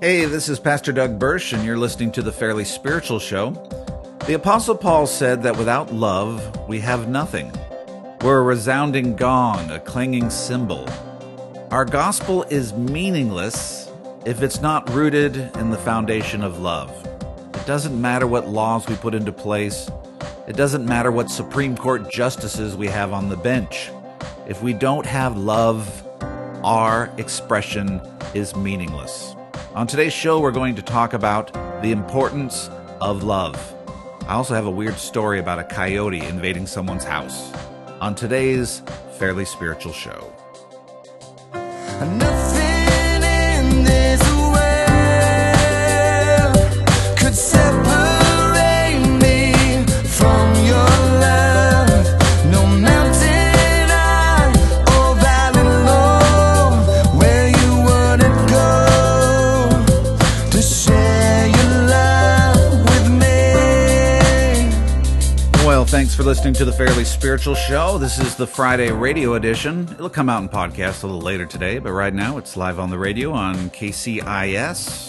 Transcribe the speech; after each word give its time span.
Hey, 0.00 0.26
this 0.26 0.48
is 0.48 0.60
Pastor 0.60 0.92
Doug 0.92 1.18
Bursch, 1.18 1.52
and 1.52 1.64
you're 1.64 1.76
listening 1.76 2.12
to 2.12 2.22
the 2.22 2.30
Fairly 2.30 2.64
Spiritual 2.64 3.18
Show. 3.18 3.50
The 4.28 4.34
Apostle 4.34 4.76
Paul 4.76 5.08
said 5.08 5.42
that 5.42 5.56
without 5.56 5.92
love, 5.92 6.68
we 6.68 6.78
have 6.78 7.08
nothing. 7.08 7.50
We're 8.20 8.38
a 8.38 8.42
resounding 8.42 9.16
gong, 9.16 9.72
a 9.72 9.80
clanging 9.80 10.30
cymbal. 10.30 10.88
Our 11.72 11.84
gospel 11.84 12.44
is 12.44 12.72
meaningless 12.74 13.90
if 14.24 14.40
it's 14.40 14.60
not 14.60 14.88
rooted 14.90 15.36
in 15.56 15.70
the 15.70 15.78
foundation 15.78 16.44
of 16.44 16.60
love. 16.60 16.92
It 17.54 17.66
doesn't 17.66 18.00
matter 18.00 18.28
what 18.28 18.46
laws 18.46 18.86
we 18.86 18.94
put 18.94 19.16
into 19.16 19.32
place, 19.32 19.90
it 20.46 20.54
doesn't 20.54 20.86
matter 20.86 21.10
what 21.10 21.28
Supreme 21.28 21.76
Court 21.76 22.08
justices 22.08 22.76
we 22.76 22.86
have 22.86 23.12
on 23.12 23.30
the 23.30 23.36
bench. 23.36 23.90
If 24.46 24.62
we 24.62 24.74
don't 24.74 25.06
have 25.06 25.36
love, 25.36 26.06
our 26.62 27.12
expression 27.18 28.00
is 28.32 28.54
meaningless. 28.54 29.34
On 29.78 29.86
today's 29.86 30.12
show, 30.12 30.40
we're 30.40 30.50
going 30.50 30.74
to 30.74 30.82
talk 30.82 31.12
about 31.12 31.52
the 31.82 31.92
importance 31.92 32.68
of 33.00 33.22
love. 33.22 33.54
I 34.26 34.34
also 34.34 34.56
have 34.56 34.66
a 34.66 34.70
weird 34.72 34.96
story 34.96 35.38
about 35.38 35.60
a 35.60 35.62
coyote 35.62 36.18
invading 36.18 36.66
someone's 36.66 37.04
house. 37.04 37.52
On 38.00 38.12
today's 38.12 38.82
Fairly 39.20 39.44
Spiritual 39.44 39.92
Show. 39.92 40.32
For 66.18 66.24
listening 66.24 66.52
to 66.52 66.64
the 66.64 66.72
Fairly 66.72 67.04
Spiritual 67.04 67.54
Show. 67.54 67.96
This 67.96 68.18
is 68.18 68.34
the 68.34 68.44
Friday 68.44 68.90
radio 68.90 69.34
edition. 69.34 69.86
It'll 69.92 70.10
come 70.10 70.28
out 70.28 70.42
in 70.42 70.48
podcast 70.48 71.04
a 71.04 71.06
little 71.06 71.20
later 71.20 71.46
today, 71.46 71.78
but 71.78 71.92
right 71.92 72.12
now 72.12 72.38
it's 72.38 72.56
live 72.56 72.80
on 72.80 72.90
the 72.90 72.98
radio 72.98 73.30
on 73.30 73.54
KCIS. 73.70 75.07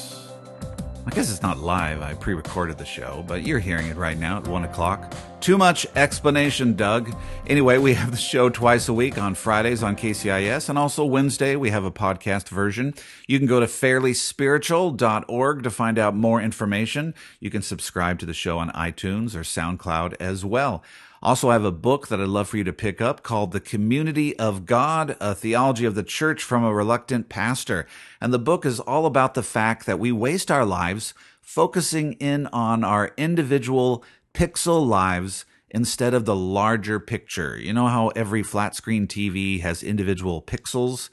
I 1.09 1.11
guess 1.11 1.31
it's 1.31 1.41
not 1.41 1.57
live. 1.57 2.03
I 2.03 2.13
pre 2.13 2.35
recorded 2.35 2.77
the 2.77 2.85
show, 2.85 3.25
but 3.27 3.41
you're 3.41 3.57
hearing 3.57 3.87
it 3.87 3.97
right 3.97 4.15
now 4.15 4.37
at 4.37 4.47
1 4.47 4.63
o'clock. 4.63 5.11
Too 5.39 5.57
much 5.57 5.87
explanation, 5.95 6.75
Doug. 6.75 7.11
Anyway, 7.47 7.79
we 7.79 7.95
have 7.95 8.11
the 8.11 8.17
show 8.17 8.47
twice 8.47 8.87
a 8.89 8.93
week 8.93 9.17
on 9.17 9.33
Fridays 9.33 9.81
on 9.81 9.95
KCIS, 9.95 10.69
and 10.69 10.77
also 10.77 11.03
Wednesday 11.03 11.55
we 11.55 11.71
have 11.71 11.83
a 11.83 11.91
podcast 11.91 12.49
version. 12.49 12.93
You 13.25 13.39
can 13.39 13.47
go 13.47 13.59
to 13.59 13.65
fairlyspiritual.org 13.65 15.63
to 15.63 15.71
find 15.71 15.97
out 15.97 16.15
more 16.15 16.39
information. 16.39 17.15
You 17.39 17.49
can 17.49 17.63
subscribe 17.63 18.19
to 18.19 18.27
the 18.27 18.33
show 18.35 18.59
on 18.59 18.69
iTunes 18.73 19.33
or 19.33 19.39
SoundCloud 19.39 20.15
as 20.19 20.45
well. 20.45 20.83
Also, 21.21 21.49
I 21.49 21.53
have 21.53 21.65
a 21.65 21.71
book 21.71 22.07
that 22.07 22.21
I'd 22.21 22.29
love 22.29 22.47
for 22.47 22.57
you 22.57 22.63
to 22.63 22.71
pick 22.71 23.01
up 23.01 23.23
called 23.23 23.51
The 23.51 23.59
Community 23.59 24.37
of 24.39 24.65
God, 24.65 25.17
a 25.19 25.35
theology 25.35 25.83
of 25.83 25.95
the 25.95 26.03
church 26.03 26.41
from 26.41 26.63
a 26.63 26.73
reluctant 26.73 27.27
pastor. 27.27 27.85
And 28.21 28.31
the 28.31 28.39
book 28.39 28.65
is 28.65 28.79
all 28.79 29.05
about 29.05 29.33
the 29.33 29.43
fact 29.43 29.85
that 29.85 29.99
we 29.99 30.13
waste 30.13 30.49
our 30.49 30.65
lives 30.65 31.13
focusing 31.41 32.13
in 32.13 32.47
on 32.47 32.85
our 32.85 33.11
individual 33.17 34.03
pixel 34.33 34.87
lives 34.87 35.45
instead 35.69 36.13
of 36.13 36.23
the 36.23 36.35
larger 36.35 36.99
picture. 36.99 37.59
You 37.59 37.73
know 37.73 37.87
how 37.87 38.09
every 38.09 38.41
flat 38.41 38.75
screen 38.75 39.05
TV 39.05 39.59
has 39.61 39.83
individual 39.83 40.41
pixels? 40.41 41.09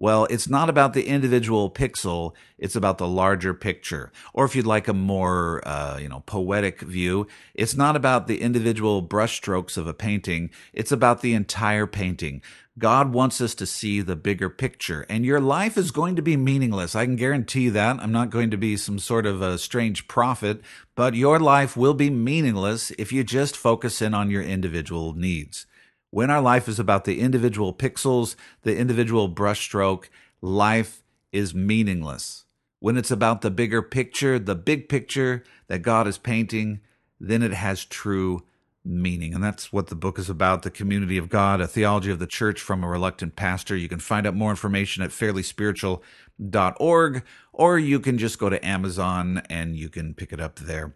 Well, 0.00 0.26
it's 0.30 0.48
not 0.48 0.70
about 0.70 0.92
the 0.92 1.08
individual 1.08 1.68
pixel, 1.72 2.32
it's 2.56 2.76
about 2.76 2.98
the 2.98 3.08
larger 3.08 3.52
picture. 3.52 4.12
Or 4.32 4.44
if 4.44 4.54
you'd 4.54 4.64
like 4.64 4.86
a 4.86 4.94
more, 4.94 5.60
uh, 5.66 5.98
you 5.98 6.08
know, 6.08 6.22
poetic 6.24 6.82
view, 6.82 7.26
it's 7.52 7.76
not 7.76 7.96
about 7.96 8.28
the 8.28 8.40
individual 8.40 9.02
brushstrokes 9.02 9.76
of 9.76 9.88
a 9.88 9.94
painting, 9.94 10.50
it's 10.72 10.92
about 10.92 11.20
the 11.20 11.34
entire 11.34 11.88
painting. 11.88 12.42
God 12.78 13.12
wants 13.12 13.40
us 13.40 13.56
to 13.56 13.66
see 13.66 14.00
the 14.00 14.14
bigger 14.14 14.48
picture, 14.48 15.04
and 15.08 15.24
your 15.24 15.40
life 15.40 15.76
is 15.76 15.90
going 15.90 16.14
to 16.14 16.22
be 16.22 16.36
meaningless. 16.36 16.94
I 16.94 17.04
can 17.04 17.16
guarantee 17.16 17.68
that. 17.70 17.98
I'm 17.98 18.12
not 18.12 18.30
going 18.30 18.52
to 18.52 18.56
be 18.56 18.76
some 18.76 19.00
sort 19.00 19.26
of 19.26 19.42
a 19.42 19.58
strange 19.58 20.06
prophet, 20.06 20.60
but 20.94 21.14
your 21.14 21.40
life 21.40 21.76
will 21.76 21.94
be 21.94 22.08
meaningless 22.08 22.92
if 22.92 23.12
you 23.12 23.24
just 23.24 23.56
focus 23.56 24.00
in 24.00 24.14
on 24.14 24.30
your 24.30 24.42
individual 24.42 25.12
needs. 25.12 25.66
When 26.10 26.30
our 26.30 26.40
life 26.40 26.68
is 26.68 26.78
about 26.78 27.04
the 27.04 27.20
individual 27.20 27.74
pixels, 27.74 28.34
the 28.62 28.76
individual 28.76 29.28
brushstroke, 29.28 30.08
life 30.40 31.02
is 31.32 31.54
meaningless. 31.54 32.44
When 32.80 32.96
it's 32.96 33.10
about 33.10 33.42
the 33.42 33.50
bigger 33.50 33.82
picture, 33.82 34.38
the 34.38 34.54
big 34.54 34.88
picture 34.88 35.44
that 35.66 35.80
God 35.80 36.06
is 36.06 36.16
painting, 36.16 36.80
then 37.20 37.42
it 37.42 37.52
has 37.52 37.84
true 37.84 38.44
meaning. 38.84 39.34
And 39.34 39.42
that's 39.44 39.72
what 39.72 39.88
the 39.88 39.94
book 39.94 40.18
is 40.18 40.30
about 40.30 40.62
the 40.62 40.70
community 40.70 41.18
of 41.18 41.28
God, 41.28 41.60
a 41.60 41.66
theology 41.66 42.10
of 42.10 42.20
the 42.20 42.26
church 42.26 42.58
from 42.60 42.82
a 42.82 42.88
reluctant 42.88 43.36
pastor. 43.36 43.76
You 43.76 43.88
can 43.88 43.98
find 43.98 44.26
out 44.26 44.34
more 44.34 44.50
information 44.50 45.02
at 45.02 45.10
fairlyspiritual.org, 45.10 47.22
or 47.52 47.78
you 47.78 48.00
can 48.00 48.16
just 48.16 48.38
go 48.38 48.48
to 48.48 48.66
Amazon 48.66 49.42
and 49.50 49.76
you 49.76 49.90
can 49.90 50.14
pick 50.14 50.32
it 50.32 50.40
up 50.40 50.60
there. 50.60 50.94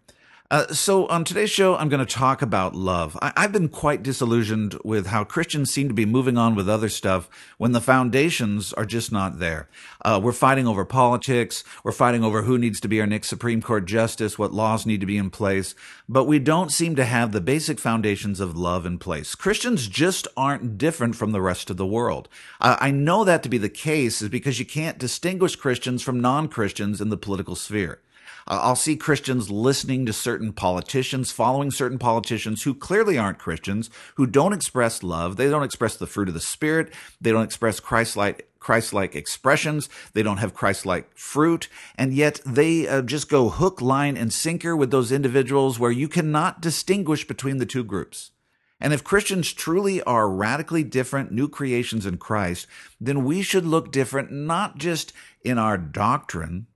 Uh, 0.53 0.71
so, 0.71 1.07
on 1.07 1.23
today's 1.23 1.49
show, 1.49 1.75
I'm 1.75 1.89
going 1.89 2.05
to 2.05 2.13
talk 2.13 2.43
about 2.43 2.75
love. 2.75 3.17
I- 3.23 3.33
I've 3.35 3.51
been 3.51 3.69
quite 3.69 4.03
disillusioned 4.03 4.77
with 4.83 5.07
how 5.07 5.23
Christians 5.23 5.73
seem 5.73 5.87
to 5.87 5.95
be 5.95 6.05
moving 6.05 6.37
on 6.37 6.53
with 6.53 6.69
other 6.69 6.89
stuff 6.89 7.27
when 7.57 7.71
the 7.71 7.81
foundations 7.81 8.71
are 8.73 8.85
just 8.85 9.11
not 9.11 9.39
there. 9.39 9.67
Uh, 10.05 10.19
we're 10.21 10.31
fighting 10.31 10.67
over 10.67 10.85
politics. 10.85 11.63
We're 11.83 11.91
fighting 11.91 12.23
over 12.23 12.43
who 12.43 12.59
needs 12.59 12.79
to 12.81 12.87
be 12.87 13.01
our 13.01 13.07
next 13.07 13.29
Supreme 13.29 13.63
Court 13.63 13.85
justice, 13.85 14.37
what 14.37 14.53
laws 14.53 14.85
need 14.85 14.99
to 14.99 15.07
be 15.07 15.17
in 15.17 15.31
place, 15.31 15.73
but 16.07 16.25
we 16.25 16.37
don't 16.37 16.71
seem 16.71 16.95
to 16.97 17.05
have 17.05 17.31
the 17.31 17.41
basic 17.41 17.79
foundations 17.79 18.39
of 18.39 18.55
love 18.55 18.85
in 18.85 18.99
place. 18.99 19.33
Christians 19.33 19.87
just 19.87 20.27
aren't 20.37 20.77
different 20.77 21.15
from 21.15 21.31
the 21.31 21.41
rest 21.41 21.71
of 21.71 21.77
the 21.77 21.87
world. 21.87 22.29
I 22.61 22.91
know 22.91 23.23
that 23.23 23.41
to 23.41 23.49
be 23.49 23.57
the 23.57 23.69
case 23.69 24.21
is 24.21 24.29
because 24.29 24.59
you 24.59 24.67
can't 24.67 24.99
distinguish 24.99 25.55
Christians 25.55 26.03
from 26.03 26.19
non 26.19 26.47
Christians 26.47 27.01
in 27.01 27.09
the 27.09 27.17
political 27.17 27.55
sphere. 27.55 28.02
Uh, 28.47 28.59
I'll 28.61 28.75
see 28.75 28.95
Christians 28.95 29.49
listening 29.49 30.05
to 30.05 30.13
certain 30.13 30.53
politicians, 30.53 31.31
following 31.31 31.71
certain 31.71 31.99
politicians 31.99 32.63
who 32.63 32.73
clearly 32.73 33.17
aren't 33.17 33.39
Christians, 33.39 33.89
who 34.15 34.25
don't 34.25 34.53
express 34.53 35.03
love. 35.03 35.35
They 35.35 35.49
don't 35.49 35.63
express 35.63 35.95
the 35.95 36.07
fruit 36.07 36.27
of 36.27 36.33
the 36.33 36.39
Spirit. 36.39 36.93
They 37.19 37.31
don't 37.31 37.43
express 37.43 37.79
Christ-like 37.79 38.49
Christ-like 38.59 39.13
expressions. 39.13 39.89
They 40.13 40.23
don't 40.23 40.37
have 40.37 40.53
Christ-like 40.53 41.17
fruit, 41.17 41.67
and 41.95 42.13
yet 42.13 42.39
they 42.45 42.87
uh, 42.87 43.01
just 43.01 43.29
go 43.29 43.49
hook, 43.49 43.81
line, 43.81 44.15
and 44.15 44.31
sinker 44.31 44.73
with 44.73 44.89
those 44.89 45.11
individuals 45.11 45.79
where 45.79 45.91
you 45.91 46.07
cannot 46.07 46.61
distinguish 46.61 47.27
between 47.27 47.57
the 47.57 47.65
two 47.65 47.83
groups. 47.83 48.31
And 48.79 48.93
if 48.93 49.03
Christians 49.03 49.51
truly 49.51 50.01
are 50.03 50.29
radically 50.29 50.83
different 50.83 51.31
new 51.31 51.49
creations 51.49 52.05
in 52.05 52.17
Christ, 52.17 52.67
then 52.99 53.25
we 53.25 53.41
should 53.41 53.65
look 53.65 53.91
different 53.91 54.31
not 54.31 54.77
just 54.77 55.11
in 55.43 55.57
our 55.57 55.77
doctrine, 55.77 56.67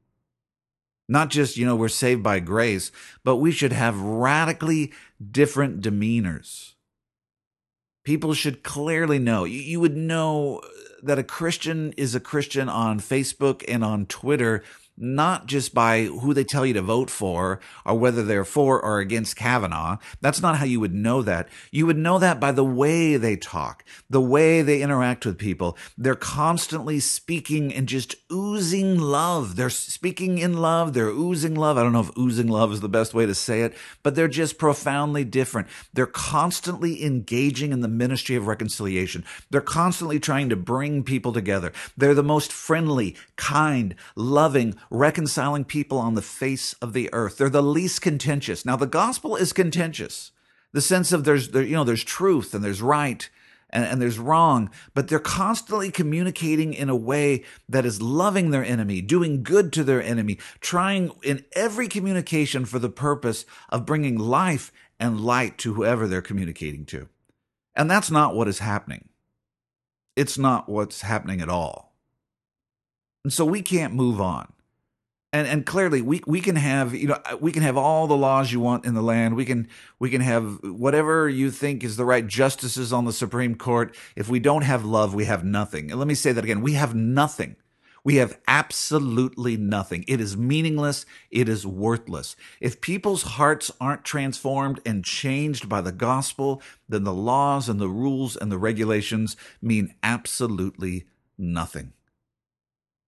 not 1.08 1.30
just, 1.30 1.58
you 1.58 1.66
know, 1.66 1.76
we're 1.76 1.88
saved 1.88 2.22
by 2.22 2.40
grace, 2.40 2.92
but 3.24 3.38
we 3.38 3.52
should 3.52 3.74
have 3.74 4.00
radically 4.00 4.92
different 5.32 5.82
demeanors. 5.82 6.74
People 8.04 8.34
should 8.34 8.64
clearly 8.64 9.20
know. 9.20 9.44
You, 9.44 9.80
would 9.80 9.98
know 9.98 10.62
that 11.04 11.20
a 11.20 11.24
Christian 11.24 11.94
is 11.98 12.16
a 12.16 12.20
Christian 12.20 12.70
on 12.70 13.00
Facebook 13.00 13.64
and 13.68 13.84
on 13.84 14.06
Twitter 14.06 14.64
not 14.98 15.46
just 15.46 15.74
by 15.74 16.06
who 16.06 16.34
they 16.34 16.44
tell 16.44 16.66
you 16.66 16.74
to 16.74 16.82
vote 16.82 17.10
for 17.10 17.60
or 17.86 17.96
whether 17.96 18.24
they're 18.24 18.44
for 18.44 18.84
or 18.84 19.00
against 19.00 19.36
Kavanaugh. 19.36 19.98
That's 20.22 20.42
not 20.42 20.58
how 20.58 20.66
you 20.66 20.80
would 20.80 20.94
know 20.94 21.22
that. 21.22 21.50
You 21.72 21.86
would 21.86 21.98
know 21.98 22.18
that 22.20 22.40
by 22.40 22.52
the 22.52 22.66
way 22.66 23.16
they 23.18 23.36
talk, 23.36 23.86
the 24.10 24.22
way 24.22 24.62
they 24.62 24.82
interact 24.82 25.26
with 25.26 25.38
people. 25.38 25.78
They're 25.98 26.16
constantly 26.16 27.00
speaking 27.00 27.74
and 27.74 27.88
just 27.88 28.16
oozing 28.32 28.98
love. 29.00 29.56
They're 29.56 29.70
speaking 29.70 30.40
in 30.40 30.58
love. 30.58 30.94
They're 30.94 31.08
oozing 31.10 31.56
love. 31.56 31.78
I 31.78 31.84
don't 31.84 31.94
know 31.94 32.02
if 32.02 32.18
oozing 32.18 32.48
love 32.48 32.74
is 32.74 32.82
the 32.82 32.90
best 32.90 33.14
way 33.14 33.26
to 33.26 33.36
say 33.36 33.62
it, 33.62 33.76
but 34.02 34.16
they're 34.16 34.28
just 34.28 34.58
profoundly 34.58 35.24
different. 35.24 35.68
They're 35.94 36.08
constantly 36.08 37.04
engaging 37.04 37.72
in 37.72 37.82
the 37.82 37.88
ministry 37.88 38.36
of 38.36 38.48
reconciliation. 38.48 39.24
They're 39.50 39.62
constantly 39.62 40.20
trying 40.20 40.50
to 40.50 40.56
bring 40.56 41.04
people 41.04 41.34
together. 41.34 41.72
They're 41.96 42.14
the 42.14 42.24
most 42.24 42.52
friendly, 42.52 43.16
kind, 43.36 43.96
loving, 44.16 44.76
reconciling 44.90 45.66
people 45.66 45.98
on 45.98 46.16
the 46.16 46.22
face 46.22 46.74
of 46.74 46.94
the 46.94 47.10
earth. 47.14 47.38
They're 47.38 47.50
the 47.50 47.64
least 47.64 48.02
contentious. 48.02 48.66
Now, 48.66 48.76
the 48.76 48.88
gospel 48.88 49.36
is 49.36 49.54
contentious. 49.54 50.32
The 50.74 50.82
sense 50.82 51.12
of 51.12 51.24
there's, 51.24 51.50
there, 51.50 51.64
you 51.64 51.76
know, 51.76 51.84
there's 51.84 52.04
truth 52.04 52.54
and 52.54 52.64
there's 52.64 52.82
right 52.82 53.30
and, 53.70 53.86
and 53.86 54.02
there's 54.02 54.20
wrong, 54.20 54.70
but 54.94 55.08
they're 55.08 55.20
constantly 55.20 55.92
communicating 55.92 56.74
in 56.74 56.90
a 56.90 56.96
way 56.96 57.44
that 57.68 57.86
is 57.86 58.02
loving 58.02 58.52
their 58.52 58.64
enemy, 58.64 59.02
doing 59.02 59.44
good 59.44 59.74
to 59.74 59.84
their 59.84 60.02
enemy, 60.02 60.38
trying 60.60 61.12
in 61.24 61.46
every 61.54 61.88
communication 61.88 62.66
for 62.66 62.80
the 62.80 62.90
purpose 62.90 63.46
of 63.70 63.86
bringing 63.86 64.18
life 64.18 64.72
and 65.00 65.22
light 65.22 65.58
to 65.60 65.74
whoever 65.74 66.08
they're 66.08 66.22
communicating 66.22 66.86
to. 66.86 67.08
And 67.76 67.92
that's 67.92 68.10
not 68.10 68.36
what 68.36 68.48
is 68.48 68.60
happening. 68.60 69.10
It's 70.16 70.38
not 70.38 70.68
what's 70.68 71.02
happening 71.02 71.42
at 71.42 71.50
all. 71.50 71.94
And 73.24 73.32
so 73.32 73.46
we 73.46 73.62
can't 73.62 73.94
move 73.94 74.20
on. 74.20 74.52
And 75.34 75.48
and 75.48 75.66
clearly 75.66 76.02
we 76.02 76.22
we 76.26 76.40
can 76.40 76.56
have 76.56 76.94
you 76.94 77.08
know 77.08 77.20
we 77.40 77.52
can 77.52 77.64
have 77.64 77.78
all 77.78 78.08
the 78.08 78.18
laws 78.18 78.52
you 78.52 78.60
want 78.60 78.86
in 78.86 78.94
the 78.94 79.02
land. 79.02 79.36
We 79.36 79.46
can 79.46 79.68
we 80.00 80.10
can 80.10 80.22
have 80.22 80.60
whatever 80.64 81.28
you 81.28 81.52
think 81.52 81.84
is 81.84 81.98
the 81.98 82.06
right 82.06 82.26
justices 82.26 82.94
on 82.94 83.06
the 83.06 83.14
supreme 83.14 83.56
court. 83.56 83.96
If 84.16 84.30
we 84.30 84.40
don't 84.40 84.64
have 84.64 84.86
love 84.86 85.14
we 85.14 85.26
have 85.26 85.44
nothing. 85.44 85.92
And 85.92 86.00
let 86.00 86.08
me 86.08 86.16
say 86.16 86.32
that 86.32 86.44
again. 86.44 86.62
We 86.62 86.74
have 86.74 86.96
nothing. 86.96 87.58
We 88.04 88.16
have 88.16 88.40
absolutely 88.48 89.58
nothing. 89.58 90.06
It 90.08 90.22
is 90.22 90.38
meaningless. 90.38 91.06
It 91.30 91.50
is 91.50 91.68
worthless. 91.68 92.38
If 92.62 92.80
people's 92.80 93.24
hearts 93.24 93.70
aren't 93.82 94.06
transformed 94.06 94.80
and 94.86 95.04
changed 95.04 95.68
by 95.68 95.82
the 95.82 95.92
gospel 95.92 96.62
then 96.88 97.04
the 97.04 97.14
laws 97.14 97.68
and 97.68 97.82
the 97.82 97.90
rules 97.90 98.38
and 98.38 98.50
the 98.50 98.58
regulations 98.58 99.36
mean 99.62 99.94
absolutely 100.02 101.06
nothing 101.38 101.92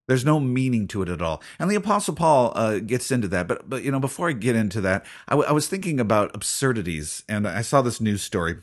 there's 0.09 0.25
no 0.25 0.39
meaning 0.39 0.87
to 0.87 1.03
it 1.03 1.09
at 1.09 1.21
all. 1.21 1.39
And 1.59 1.69
the 1.69 1.75
Apostle 1.75 2.15
Paul 2.15 2.51
uh, 2.55 2.79
gets 2.79 3.11
into 3.11 3.27
that. 3.27 3.47
But, 3.47 3.69
but, 3.69 3.83
you 3.83 3.91
know, 3.91 3.99
before 3.99 4.27
I 4.27 4.31
get 4.31 4.55
into 4.55 4.81
that, 4.81 5.05
I, 5.27 5.33
w- 5.33 5.47
I 5.47 5.51
was 5.51 5.67
thinking 5.67 5.99
about 5.99 6.31
absurdities. 6.33 7.23
And 7.29 7.47
I 7.47 7.61
saw 7.61 7.83
this 7.83 8.01
news 8.01 8.23
story. 8.23 8.57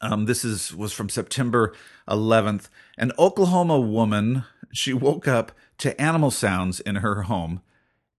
Um, 0.00 0.24
this 0.24 0.46
is 0.46 0.74
was 0.74 0.94
from 0.94 1.10
September 1.10 1.74
11th. 2.08 2.68
An 2.96 3.12
Oklahoma 3.18 3.78
woman, 3.78 4.44
she 4.72 4.94
woke 4.94 5.28
up 5.28 5.52
to 5.78 6.00
animal 6.00 6.30
sounds 6.30 6.80
in 6.80 6.96
her 6.96 7.22
home. 7.22 7.60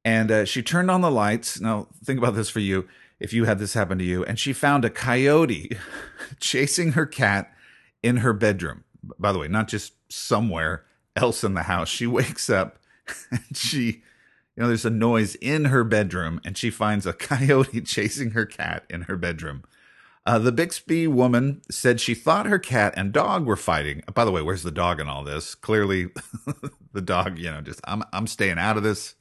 And 0.06 0.30
uh, 0.30 0.46
she 0.46 0.62
turned 0.62 0.92
on 0.92 1.02
the 1.02 1.10
lights. 1.10 1.60
Now, 1.60 1.88
think 2.04 2.20
about 2.20 2.36
this 2.36 2.52
for 2.52 2.60
you 2.60 2.88
if 3.20 3.34
you 3.34 3.46
had 3.46 3.58
this 3.58 3.74
happen 3.74 3.98
to 3.98 4.06
you. 4.06 4.24
And 4.24 4.38
she 4.38 4.54
found 4.54 4.86
a 4.86 4.92
coyote 4.92 5.76
chasing 6.40 6.92
her 6.92 7.08
cat 7.08 7.52
in 8.04 8.18
her 8.18 8.34
bedroom. 8.34 8.84
By 9.18 9.32
the 9.32 9.40
way, 9.40 9.48
not 9.48 9.68
just 9.68 9.94
somewhere 10.12 10.84
else 11.18 11.44
in 11.44 11.54
the 11.56 11.64
house. 11.64 11.90
She 11.90 12.08
wakes 12.20 12.50
up 12.50 12.80
and 13.30 13.58
she, 13.58 13.84
you 14.56 14.64
know, 14.64 14.68
there's 14.68 14.86
a 14.86 14.90
noise 14.90 15.36
in 15.36 15.66
her 15.66 15.84
bedroom 15.84 16.40
and 16.46 16.58
she 16.58 16.70
finds 16.70 17.06
a 17.06 17.14
coyote 17.30 17.82
chasing 17.82 18.32
her 18.32 18.46
cat 18.46 18.86
in 18.90 19.04
her 19.04 19.18
bedroom. 19.18 19.64
Uh, 20.26 20.38
the 20.38 20.52
Bixby 20.52 21.08
woman 21.08 21.62
said 21.72 22.02
she 22.02 22.14
thought 22.14 22.48
her 22.48 22.60
cat 22.60 22.94
and 22.98 23.14
dog 23.14 23.46
were 23.46 23.56
fighting. 23.56 24.04
By 24.14 24.26
the 24.26 24.32
way, 24.32 24.42
where's 24.42 24.64
the 24.64 24.72
dog 24.72 25.00
in 25.00 25.08
all 25.08 25.24
this? 25.24 25.56
Clearly, 25.56 26.10
the 26.94 27.02
dog, 27.02 27.38
you 27.40 27.50
know, 27.50 27.62
just 27.62 27.80
I'm 27.86 28.04
I'm 28.12 28.28
staying 28.28 28.60
out 28.60 28.76
of 28.76 28.84
this. 28.84 29.16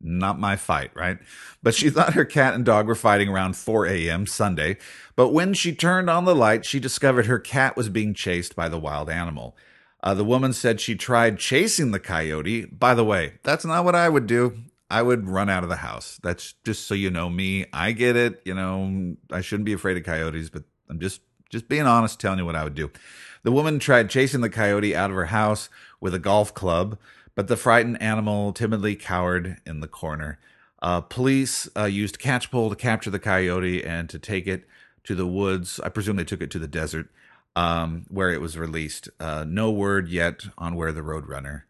Not 0.00 0.38
my 0.38 0.56
fight, 0.56 0.90
right? 0.94 1.18
But 1.62 1.74
she 1.74 1.90
thought 1.90 2.14
her 2.14 2.24
cat 2.24 2.54
and 2.54 2.64
dog 2.64 2.86
were 2.86 2.94
fighting 2.94 3.28
around 3.28 3.56
4 3.56 3.86
a.m. 3.86 4.26
Sunday. 4.26 4.78
But 5.16 5.30
when 5.30 5.54
she 5.54 5.74
turned 5.74 6.08
on 6.08 6.24
the 6.24 6.36
light, 6.36 6.64
she 6.64 6.78
discovered 6.78 7.26
her 7.26 7.40
cat 7.40 7.76
was 7.76 7.88
being 7.88 8.14
chased 8.14 8.54
by 8.54 8.68
the 8.68 8.78
wild 8.78 9.10
animal. 9.10 9.56
Uh, 10.02 10.14
the 10.14 10.24
woman 10.24 10.52
said 10.52 10.80
she 10.80 10.94
tried 10.94 11.38
chasing 11.38 11.90
the 11.90 11.98
coyote. 11.98 12.66
By 12.66 12.94
the 12.94 13.04
way, 13.04 13.34
that's 13.42 13.64
not 13.64 13.84
what 13.84 13.94
I 13.94 14.08
would 14.08 14.26
do. 14.26 14.56
I 14.90 15.02
would 15.02 15.28
run 15.28 15.50
out 15.50 15.64
of 15.64 15.68
the 15.68 15.76
house. 15.76 16.18
That's 16.22 16.54
just 16.64 16.86
so 16.86 16.94
you 16.94 17.10
know 17.10 17.28
me. 17.28 17.66
I 17.72 17.92
get 17.92 18.16
it. 18.16 18.40
You 18.44 18.54
know, 18.54 19.16
I 19.30 19.40
shouldn't 19.40 19.66
be 19.66 19.72
afraid 19.72 19.96
of 19.96 20.04
coyotes, 20.04 20.50
but 20.50 20.64
I'm 20.88 21.00
just 21.00 21.20
just 21.50 21.68
being 21.68 21.86
honest, 21.86 22.20
telling 22.20 22.38
you 22.38 22.44
what 22.44 22.56
I 22.56 22.64
would 22.64 22.74
do. 22.74 22.90
The 23.42 23.52
woman 23.52 23.78
tried 23.78 24.10
chasing 24.10 24.40
the 24.40 24.50
coyote 24.50 24.94
out 24.94 25.10
of 25.10 25.16
her 25.16 25.26
house 25.26 25.70
with 26.00 26.14
a 26.14 26.18
golf 26.18 26.52
club, 26.52 26.98
but 27.34 27.48
the 27.48 27.56
frightened 27.56 28.00
animal 28.02 28.52
timidly 28.52 28.96
cowered 28.96 29.58
in 29.66 29.80
the 29.80 29.88
corner. 29.88 30.38
Uh, 30.82 31.00
police 31.00 31.68
uh, 31.76 31.84
used 31.84 32.18
catchpole 32.18 32.70
to 32.70 32.76
capture 32.76 33.10
the 33.10 33.18
coyote 33.18 33.82
and 33.84 34.08
to 34.10 34.18
take 34.18 34.46
it 34.46 34.64
to 35.04 35.14
the 35.14 35.26
woods. 35.26 35.80
I 35.80 35.88
presume 35.88 36.16
they 36.16 36.24
took 36.24 36.42
it 36.42 36.50
to 36.52 36.58
the 36.58 36.68
desert 36.68 37.08
um, 37.58 38.06
where 38.08 38.30
it 38.30 38.40
was 38.40 38.56
released. 38.56 39.08
Uh, 39.18 39.44
no 39.46 39.68
word 39.68 40.08
yet 40.08 40.44
on 40.56 40.76
where 40.76 40.92
the 40.92 41.00
Roadrunner 41.00 41.62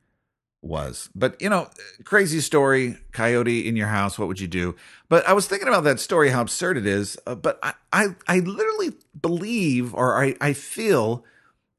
was. 0.61 1.09
But, 1.15 1.41
you 1.41 1.49
know, 1.49 1.71
crazy 2.05 2.41
story, 2.41 2.99
coyote 3.13 3.67
in 3.67 3.75
your 3.75 3.87
house, 3.87 4.19
what 4.19 4.29
would 4.29 4.39
you 4.39 4.49
do? 4.49 4.77
But 5.09 5.27
I 5.27 5.33
was 5.33 5.47
thinking 5.47 5.67
about 5.67 5.85
that 5.85 5.99
story, 5.99 6.29
how 6.29 6.43
absurd 6.43 6.77
it 6.77 6.87
is. 6.87 7.17
Uh, 7.27 7.37
but 7.37 7.59
I, 7.63 7.73
I, 7.91 8.09
I 8.27 8.41
literally 8.41 8.93
believe 9.19 9.95
or 9.95 10.23
I, 10.23 10.37
I 10.43 10.53
feel 10.53 11.25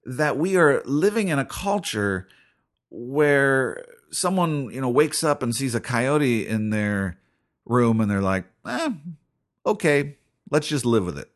that 0.06 0.38
we 0.38 0.58
are 0.58 0.82
living 0.86 1.28
in 1.28 1.38
a 1.38 1.46
culture 1.46 2.28
where 2.90 3.86
someone, 4.10 4.72
you 4.72 4.82
know, 4.82 4.90
wakes 4.90 5.24
up 5.24 5.44
and 5.44 5.56
sees 5.56 5.76
a 5.76 5.80
coyote 5.80 6.48
in 6.48 6.72
their 6.72 7.20
room 7.64 8.02
and 8.02 8.10
they're 8.10 8.22
like, 8.22 8.46
eh, 8.66 8.90
okay, 9.68 10.18
let's 10.50 10.68
just 10.68 10.84
live 10.84 11.06
with 11.06 11.20
it. 11.20 11.30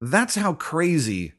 That's 0.00 0.36
how 0.36 0.54
crazy 0.54 1.34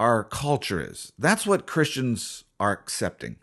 our 0.00 0.24
culture 0.24 0.80
is. 0.80 1.12
That's 1.18 1.46
what 1.46 1.66
Christians 1.66 2.44
are 2.58 2.72
accepting. 2.72 3.36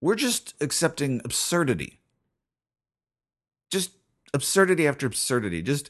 We're 0.00 0.16
just 0.16 0.54
accepting 0.60 1.22
absurdity. 1.24 2.00
Just 3.70 3.92
absurdity 4.34 4.88
after 4.88 5.06
absurdity. 5.06 5.62
Just 5.62 5.88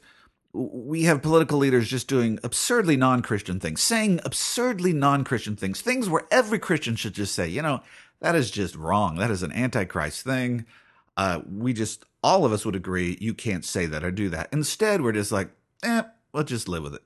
we 0.52 1.04
have 1.04 1.22
political 1.22 1.56
leaders 1.56 1.88
just 1.88 2.06
doing 2.06 2.38
absurdly 2.44 2.98
non-Christian 2.98 3.58
things, 3.58 3.80
saying 3.80 4.20
absurdly 4.26 4.92
non-Christian 4.92 5.56
things, 5.56 5.80
things 5.80 6.10
where 6.10 6.26
every 6.30 6.58
Christian 6.58 6.94
should 6.94 7.14
just 7.14 7.34
say, 7.34 7.48
you 7.48 7.62
know, 7.62 7.80
that 8.20 8.34
is 8.34 8.50
just 8.50 8.76
wrong. 8.76 9.16
That 9.16 9.30
is 9.30 9.42
an 9.42 9.52
antichrist 9.52 10.22
thing. 10.22 10.66
Uh, 11.16 11.40
we 11.50 11.72
just 11.72 12.04
all 12.22 12.44
of 12.44 12.52
us 12.52 12.66
would 12.66 12.76
agree 12.76 13.16
you 13.22 13.32
can't 13.32 13.64
say 13.64 13.86
that 13.86 14.04
or 14.04 14.10
do 14.10 14.28
that. 14.28 14.50
Instead, 14.52 15.00
we're 15.00 15.12
just 15.12 15.32
like, 15.32 15.48
eh, 15.82 16.02
let's 16.34 16.50
just 16.50 16.68
live 16.68 16.82
with 16.82 16.94
it 16.94 17.02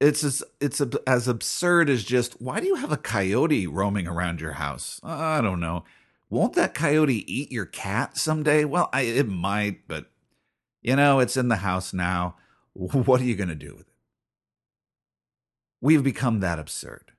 it's 0.00 0.22
as 0.24 0.42
it's 0.60 0.82
as 1.06 1.28
absurd 1.28 1.88
as 1.88 2.04
just 2.04 2.40
why 2.40 2.60
do 2.60 2.66
you 2.66 2.76
have 2.76 2.92
a 2.92 2.96
coyote 2.96 3.66
roaming 3.66 4.06
around 4.06 4.40
your 4.40 4.52
house? 4.52 5.00
I 5.02 5.40
don't 5.40 5.60
know. 5.60 5.84
Won't 6.28 6.54
that 6.54 6.74
coyote 6.74 7.24
eat 7.32 7.52
your 7.52 7.66
cat 7.66 8.18
someday? 8.18 8.64
Well, 8.64 8.88
I, 8.92 9.02
it 9.02 9.28
might, 9.28 9.86
but 9.86 10.06
you 10.82 10.96
know, 10.96 11.20
it's 11.20 11.36
in 11.36 11.48
the 11.48 11.56
house 11.56 11.92
now. 11.92 12.36
What 12.74 13.22
are 13.22 13.24
you 13.24 13.36
going 13.36 13.48
to 13.48 13.54
do 13.54 13.72
with 13.72 13.88
it? 13.88 13.94
We've 15.80 16.04
become 16.04 16.40
that 16.40 16.58
absurd. 16.58 17.12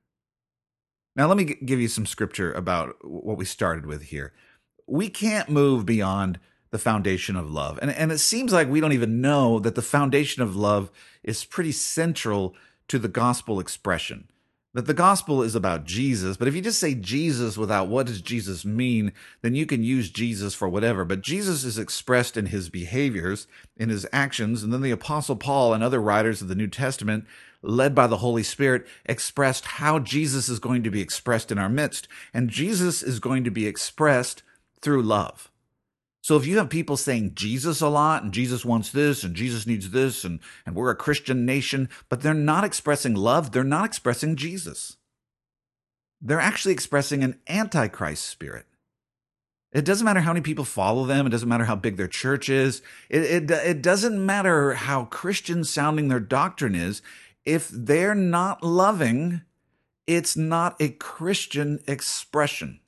Now, 1.16 1.26
let 1.28 1.36
me 1.36 1.46
g- 1.46 1.58
give 1.66 1.80
you 1.80 1.88
some 1.88 2.06
scripture 2.06 2.54
about 2.54 2.96
what 3.04 3.38
we 3.38 3.46
started 3.46 3.88
with 3.88 4.04
here. 4.04 4.34
We 4.86 5.10
can't 5.10 5.50
move 5.50 5.84
beyond 5.84 6.40
the 6.70 6.78
foundation 6.78 7.36
of 7.36 7.50
love. 7.50 7.80
And, 7.82 7.90
and 7.90 8.12
it 8.12 8.20
seems 8.20 8.54
like 8.54 8.70
we 8.70 8.80
don't 8.80 8.94
even 8.94 9.20
know 9.20 9.58
that 9.60 9.74
the 9.74 9.82
foundation 9.82 10.44
of 10.44 10.56
love 10.56 10.92
is 11.24 11.44
pretty 11.44 11.72
central 11.72 12.56
to 12.88 13.00
the 13.00 13.08
gospel 13.08 13.60
expression. 13.60 14.28
That 14.74 14.86
the 14.86 14.94
gospel 14.94 15.42
is 15.42 15.56
about 15.56 15.86
Jesus, 15.86 16.38
but 16.38 16.48
if 16.48 16.54
you 16.54 16.62
just 16.62 16.80
say 16.80 16.94
Jesus 16.94 17.58
without 17.58 17.88
what 17.88 18.06
does 18.06 18.22
Jesus 18.22 18.64
mean, 18.64 19.12
then 19.42 19.56
you 19.56 19.66
can 19.66 19.82
use 19.82 20.12
Jesus 20.12 20.54
for 20.54 20.70
whatever. 20.70 21.04
But 21.04 21.22
Jesus 21.22 21.64
is 21.64 21.80
expressed 21.80 22.38
in 22.38 22.48
his 22.48 22.70
behaviors, 22.70 23.48
in 23.76 23.90
his 23.90 24.06
actions, 24.14 24.62
and 24.62 24.72
then 24.72 24.82
the 24.82 24.92
Apostle 24.92 25.36
Paul 25.36 25.74
and 25.74 25.84
other 25.84 26.00
writers 26.00 26.44
of 26.44 26.48
the 26.48 26.54
New 26.54 26.68
Testament, 26.68 27.26
led 27.64 27.96
by 27.96 28.06
the 28.06 28.18
Holy 28.18 28.44
Spirit, 28.44 28.86
expressed 29.06 29.66
how 29.66 29.98
Jesus 29.98 30.48
is 30.48 30.60
going 30.60 30.84
to 30.84 30.92
be 30.92 31.02
expressed 31.02 31.52
in 31.52 31.58
our 31.58 31.70
midst. 31.70 32.08
And 32.32 32.50
Jesus 32.50 33.02
is 33.02 33.20
going 33.20 33.44
to 33.46 33.52
be 33.52 33.66
expressed 33.66 34.44
through 34.80 35.02
love. 35.02 35.50
So 36.28 36.36
if 36.36 36.46
you 36.46 36.58
have 36.58 36.70
people 36.70 36.98
saying 36.98 37.36
Jesus 37.36 37.80
a 37.80 37.88
lot 37.88 38.22
and 38.22 38.34
Jesus 38.34 38.66
wants 38.66 38.92
this 38.92 39.24
and 39.24 39.34
Jesus 39.34 39.66
needs 39.66 39.92
this 39.92 40.26
and, 40.26 40.42
and 40.66 40.76
we're 40.76 40.90
a 40.90 40.94
Christian 40.94 41.46
nation, 41.46 41.88
but 42.10 42.20
they're 42.20 42.34
not 42.34 42.66
expressing 42.66 43.16
love, 43.16 43.54
they're 43.54 43.64
not 43.64 43.86
expressing 43.86 44.36
Jesus. 44.36 44.98
They're 46.20 46.42
actually 46.42 46.74
expressing 46.74 47.24
an 47.24 47.40
antichrist 47.48 48.26
spirit. 48.26 48.66
It 49.72 49.86
doesn't 49.86 50.04
matter 50.04 50.20
how 50.20 50.34
many 50.34 50.44
people 50.44 50.66
follow 50.66 51.06
them. 51.06 51.26
It 51.26 51.30
doesn't 51.30 51.48
matter 51.48 51.64
how 51.64 51.78
big 51.78 51.96
their 51.96 52.10
church 52.10 52.50
is. 52.50 52.82
It, 53.10 53.50
it, 53.50 53.50
it 53.50 53.82
doesn't 53.82 54.26
matter 54.26 54.74
how 54.74 55.06
Christian 55.06 55.64
sounding 55.64 56.10
their 56.10 56.20
doctrine 56.20 56.76
is. 56.76 57.02
If 57.46 57.70
they're 57.70 58.14
not 58.14 58.62
loving, 58.62 59.44
it's 60.06 60.36
not 60.36 60.76
a 60.82 60.90
Christian 60.90 61.80
expression. 61.88 62.82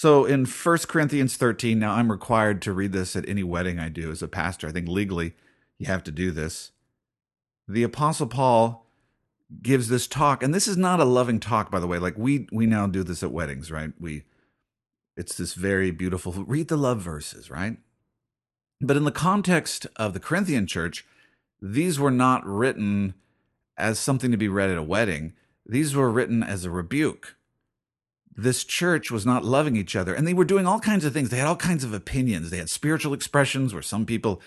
So 0.00 0.24
in 0.24 0.46
1 0.46 0.78
Corinthians 0.88 1.36
13, 1.36 1.78
now 1.78 1.92
I'm 1.92 2.10
required 2.10 2.62
to 2.62 2.72
read 2.72 2.92
this 2.92 3.14
at 3.16 3.28
any 3.28 3.42
wedding 3.42 3.78
I 3.78 3.90
do 3.90 4.10
as 4.10 4.22
a 4.22 4.28
pastor. 4.28 4.66
I 4.66 4.72
think 4.72 4.88
legally 4.88 5.34
you 5.76 5.88
have 5.88 6.02
to 6.04 6.10
do 6.10 6.30
this. 6.30 6.72
The 7.68 7.82
apostle 7.82 8.26
Paul 8.26 8.86
gives 9.60 9.90
this 9.90 10.06
talk 10.06 10.42
and 10.42 10.54
this 10.54 10.66
is 10.66 10.78
not 10.78 11.00
a 11.00 11.04
loving 11.04 11.38
talk 11.38 11.70
by 11.70 11.80
the 11.80 11.86
way. 11.86 11.98
Like 11.98 12.16
we 12.16 12.48
we 12.50 12.64
now 12.64 12.86
do 12.86 13.02
this 13.02 13.22
at 13.22 13.30
weddings, 13.30 13.70
right? 13.70 13.92
We 14.00 14.24
it's 15.18 15.36
this 15.36 15.52
very 15.52 15.90
beautiful 15.90 16.32
read 16.32 16.68
the 16.68 16.78
love 16.78 17.02
verses, 17.02 17.50
right? 17.50 17.76
But 18.80 18.96
in 18.96 19.04
the 19.04 19.12
context 19.12 19.86
of 19.96 20.14
the 20.14 20.20
Corinthian 20.20 20.66
church, 20.66 21.04
these 21.60 22.00
were 22.00 22.10
not 22.10 22.42
written 22.46 23.12
as 23.76 23.98
something 23.98 24.30
to 24.30 24.38
be 24.38 24.48
read 24.48 24.70
at 24.70 24.78
a 24.78 24.82
wedding. 24.82 25.34
These 25.66 25.94
were 25.94 26.10
written 26.10 26.42
as 26.42 26.64
a 26.64 26.70
rebuke 26.70 27.36
this 28.42 28.64
church 28.64 29.10
was 29.10 29.26
not 29.26 29.44
loving 29.44 29.76
each 29.76 29.94
other. 29.94 30.14
And 30.14 30.26
they 30.26 30.34
were 30.34 30.44
doing 30.44 30.66
all 30.66 30.80
kinds 30.80 31.04
of 31.04 31.12
things. 31.12 31.30
They 31.30 31.38
had 31.38 31.46
all 31.46 31.56
kinds 31.56 31.84
of 31.84 31.92
opinions. 31.92 32.50
They 32.50 32.58
had 32.58 32.70
spiritual 32.70 33.14
expressions 33.14 33.72
where 33.72 33.82
some 33.82 34.06
people 34.06 34.40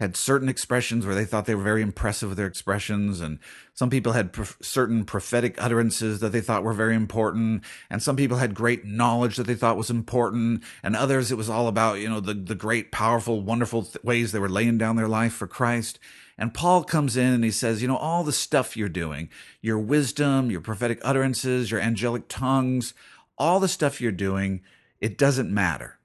had 0.00 0.16
certain 0.16 0.48
expressions 0.48 1.04
where 1.04 1.14
they 1.14 1.24
thought 1.24 1.46
they 1.46 1.56
were 1.56 1.62
very 1.62 1.82
impressive 1.82 2.28
with 2.28 2.38
their 2.38 2.46
expressions. 2.46 3.20
And 3.20 3.40
some 3.74 3.90
people 3.90 4.12
had 4.12 4.36
certain 4.62 5.04
prophetic 5.04 5.60
utterances 5.60 6.20
that 6.20 6.30
they 6.30 6.40
thought 6.40 6.62
were 6.62 6.72
very 6.72 6.94
important. 6.94 7.64
And 7.90 8.00
some 8.00 8.14
people 8.14 8.36
had 8.36 8.54
great 8.54 8.84
knowledge 8.84 9.36
that 9.36 9.48
they 9.48 9.56
thought 9.56 9.76
was 9.76 9.90
important. 9.90 10.62
And 10.84 10.94
others 10.94 11.32
it 11.32 11.36
was 11.36 11.50
all 11.50 11.66
about 11.66 11.98
you 11.98 12.08
know 12.08 12.20
the, 12.20 12.34
the 12.34 12.54
great 12.54 12.92
powerful 12.92 13.40
wonderful 13.40 13.82
th- 13.82 14.04
ways 14.04 14.30
they 14.30 14.38
were 14.38 14.48
laying 14.48 14.78
down 14.78 14.96
their 14.96 15.08
life 15.08 15.32
for 15.32 15.48
christ. 15.48 15.98
And 16.40 16.54
paul 16.54 16.84
comes 16.84 17.16
in 17.16 17.32
and 17.32 17.42
he 17.42 17.50
says 17.50 17.82
you 17.82 17.88
know 17.88 17.96
all 17.96 18.22
the 18.22 18.32
stuff 18.32 18.76
you're 18.76 18.88
doing 18.88 19.28
your 19.60 19.78
wisdom 19.78 20.50
your 20.50 20.60
prophetic 20.60 21.00
utterances 21.02 21.72
your 21.72 21.80
angelic 21.80 22.28
tongues 22.28 22.94
all 23.38 23.60
the 23.60 23.68
stuff 23.68 24.00
you're 24.00 24.12
doing 24.12 24.60
it 25.00 25.16
doesn't 25.16 25.52
matter 25.52 25.98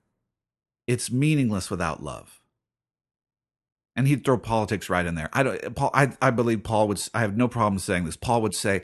it's 0.88 1.12
meaningless 1.12 1.70
without 1.70 2.04
love 2.04 2.42
and 3.96 4.08
he'd 4.08 4.25
throw 4.25 4.38
politics 4.38 4.90
right 4.90 5.06
in 5.06 5.16
there. 5.16 5.30
I 5.34 5.44
don't. 5.44 5.75
Paul. 5.75 5.92
I, 5.94 6.12
I 6.22 6.32
believe 6.32 6.63
Paul 6.63 6.88
would. 6.88 7.02
I 7.13 7.22
have 7.22 7.38
no 7.38 7.48
problem 7.48 7.78
saying 7.80 8.06
this. 8.06 8.18
Paul 8.18 8.42
would 8.42 8.56
say, 8.56 8.82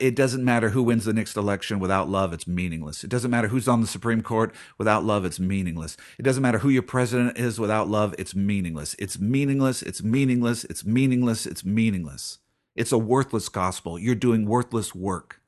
"It 0.00 0.16
doesn't 0.16 0.44
matter 0.44 0.70
who 0.70 0.82
wins 0.82 1.04
the 1.04 1.12
next 1.12 1.36
election 1.36 1.78
without 1.78 2.08
love. 2.08 2.32
It's 2.32 2.46
meaningless. 2.46 3.04
It 3.04 3.10
doesn't 3.10 3.30
matter 3.30 3.48
who's 3.48 3.68
on 3.68 3.80
the 3.80 3.86
Supreme 3.86 4.22
Court 4.22 4.52
without 4.76 5.04
love. 5.04 5.24
It's 5.24 5.38
meaningless. 5.38 5.96
It 6.18 6.22
doesn't 6.22 6.42
matter 6.42 6.58
who 6.58 6.70
your 6.70 6.82
president 6.82 7.38
is 7.38 7.60
without 7.60 7.88
love. 7.88 8.14
It's 8.18 8.34
meaningless. 8.34 8.96
It's 8.98 9.18
meaningless. 9.18 9.82
It's 9.82 10.02
meaningless. 10.02 10.64
It's 10.64 10.84
meaningless. 10.84 11.46
It's 11.46 11.64
meaningless. 11.64 12.38
It's 12.74 12.92
a 12.92 12.98
worthless 12.98 13.48
gospel. 13.48 13.98
You're 13.98 14.14
doing 14.14 14.46
worthless 14.46 14.94
work." 14.94 15.40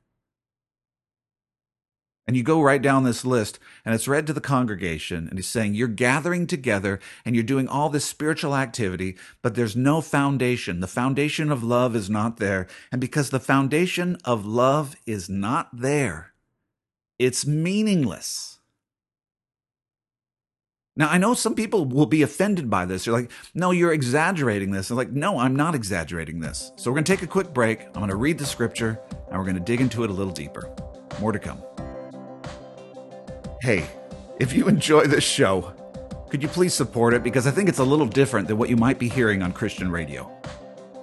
And 2.27 2.37
you 2.37 2.43
go 2.43 2.61
right 2.61 2.81
down 2.81 3.03
this 3.03 3.25
list, 3.25 3.59
and 3.83 3.95
it's 3.95 4.07
read 4.07 4.27
to 4.27 4.33
the 4.33 4.41
congregation, 4.41 5.27
and 5.27 5.37
he's 5.37 5.47
saying, 5.47 5.73
You're 5.73 5.87
gathering 5.87 6.45
together 6.45 6.99
and 7.25 7.35
you're 7.35 7.43
doing 7.43 7.67
all 7.67 7.89
this 7.89 8.05
spiritual 8.05 8.55
activity, 8.55 9.17
but 9.41 9.55
there's 9.55 9.75
no 9.75 10.01
foundation. 10.01 10.79
The 10.79 10.87
foundation 10.87 11.51
of 11.51 11.63
love 11.63 11.95
is 11.95 12.09
not 12.09 12.37
there. 12.37 12.67
And 12.91 13.01
because 13.01 13.31
the 13.31 13.39
foundation 13.39 14.17
of 14.23 14.45
love 14.45 14.95
is 15.05 15.29
not 15.29 15.69
there, 15.73 16.33
it's 17.17 17.45
meaningless. 17.45 18.59
Now, 20.95 21.09
I 21.09 21.17
know 21.17 21.33
some 21.33 21.55
people 21.55 21.85
will 21.85 22.05
be 22.05 22.21
offended 22.21 22.69
by 22.69 22.85
this. 22.85 23.05
You're 23.05 23.17
like, 23.17 23.31
no, 23.55 23.71
you're 23.71 23.93
exaggerating 23.93 24.71
this. 24.71 24.89
I'm 24.89 24.97
like, 24.97 25.11
no, 25.11 25.39
I'm 25.39 25.55
not 25.55 25.73
exaggerating 25.73 26.41
this. 26.41 26.71
So 26.75 26.91
we're 26.91 26.95
going 26.95 27.05
to 27.05 27.11
take 27.11 27.23
a 27.23 27.27
quick 27.27 27.53
break. 27.53 27.85
I'm 27.87 27.93
going 27.93 28.09
to 28.09 28.15
read 28.15 28.37
the 28.37 28.45
scripture 28.45 28.99
and 29.29 29.37
we're 29.37 29.45
going 29.45 29.55
to 29.55 29.61
dig 29.61 29.79
into 29.79 30.03
it 30.03 30.09
a 30.09 30.13
little 30.13 30.33
deeper. 30.33 30.69
More 31.19 31.31
to 31.31 31.39
come. 31.39 31.70
Hey, 33.61 33.85
if 34.39 34.53
you 34.53 34.67
enjoy 34.67 35.05
this 35.05 35.23
show, 35.23 35.71
could 36.31 36.41
you 36.41 36.49
please 36.49 36.73
support 36.73 37.13
it? 37.13 37.21
Because 37.21 37.45
I 37.45 37.51
think 37.51 37.69
it's 37.69 37.77
a 37.77 37.83
little 37.83 38.07
different 38.07 38.47
than 38.47 38.57
what 38.57 38.69
you 38.69 38.75
might 38.75 38.97
be 38.97 39.07
hearing 39.07 39.43
on 39.43 39.53
Christian 39.53 39.91
radio. 39.91 40.31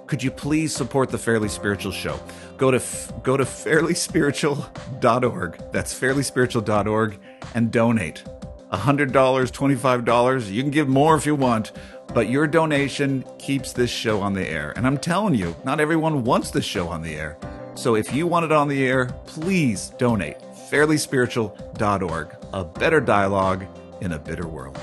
Could 0.07 0.21
you 0.21 0.29
please 0.29 0.75
support 0.75 1.09
the 1.09 1.17
Fairly 1.17 1.47
Spiritual 1.47 1.93
Show? 1.93 2.19
Go 2.57 2.69
to 2.69 2.83
go 3.23 3.37
to 3.37 3.45
fairlyspiritual.org. 3.45 5.71
That's 5.71 5.97
fairlyspiritual.org 5.97 7.17
and 7.55 7.71
donate. 7.71 8.25
$100, 8.73 9.13
$25, 9.13 10.51
you 10.51 10.61
can 10.61 10.69
give 10.69 10.89
more 10.89 11.15
if 11.15 11.25
you 11.25 11.35
want, 11.35 11.71
but 12.13 12.29
your 12.29 12.45
donation 12.45 13.23
keeps 13.37 13.71
this 13.71 13.89
show 13.89 14.19
on 14.19 14.33
the 14.33 14.45
air. 14.45 14.73
And 14.75 14.85
I'm 14.85 14.97
telling 14.97 15.33
you, 15.33 15.55
not 15.63 15.79
everyone 15.79 16.25
wants 16.25 16.51
this 16.51 16.65
show 16.65 16.89
on 16.89 17.03
the 17.03 17.15
air. 17.15 17.37
So 17.75 17.95
if 17.95 18.13
you 18.13 18.27
want 18.27 18.43
it 18.43 18.51
on 18.51 18.67
the 18.67 18.85
air, 18.85 19.05
please 19.27 19.93
donate. 19.97 20.35
fairlyspiritual.org 20.69 22.35
a 22.53 22.63
better 22.63 22.99
dialogue 22.99 23.65
in 24.01 24.13
a 24.13 24.19
bitter 24.19 24.47
world. 24.47 24.79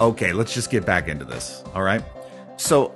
Okay, 0.00 0.32
let's 0.32 0.52
just 0.52 0.70
get 0.70 0.84
back 0.84 1.08
into 1.08 1.24
this. 1.24 1.62
All 1.74 1.82
right. 1.82 2.02
So 2.56 2.94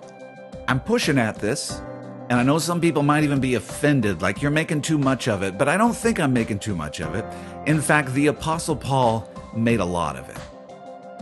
I'm 0.67 0.81
pushing 0.81 1.19
at 1.19 1.37
this, 1.37 1.81
and 2.29 2.41
I 2.41 2.43
know 2.43 2.59
some 2.59 2.81
people 2.81 3.03
might 3.03 3.23
even 3.23 3.39
be 3.39 3.55
offended, 3.55 4.23
like 4.23 4.43
you're 4.43 4.51
making 4.51 4.83
too 4.83 4.99
much 4.99 5.29
of 5.29 5.43
it, 5.43 5.57
but 5.57 5.69
I 5.69 5.77
don't 5.77 5.95
think 5.95 6.19
I'm 6.19 6.33
making 6.33 6.59
too 6.59 6.75
much 6.75 7.01
of 7.01 7.15
it. 7.15 7.25
In 7.67 7.81
fact, 7.81 8.13
the 8.15 8.27
Apostle 8.27 8.75
Paul 8.75 9.31
made 9.55 9.81
a 9.81 9.85
lot 9.85 10.17
of 10.17 10.29
it. 10.29 10.37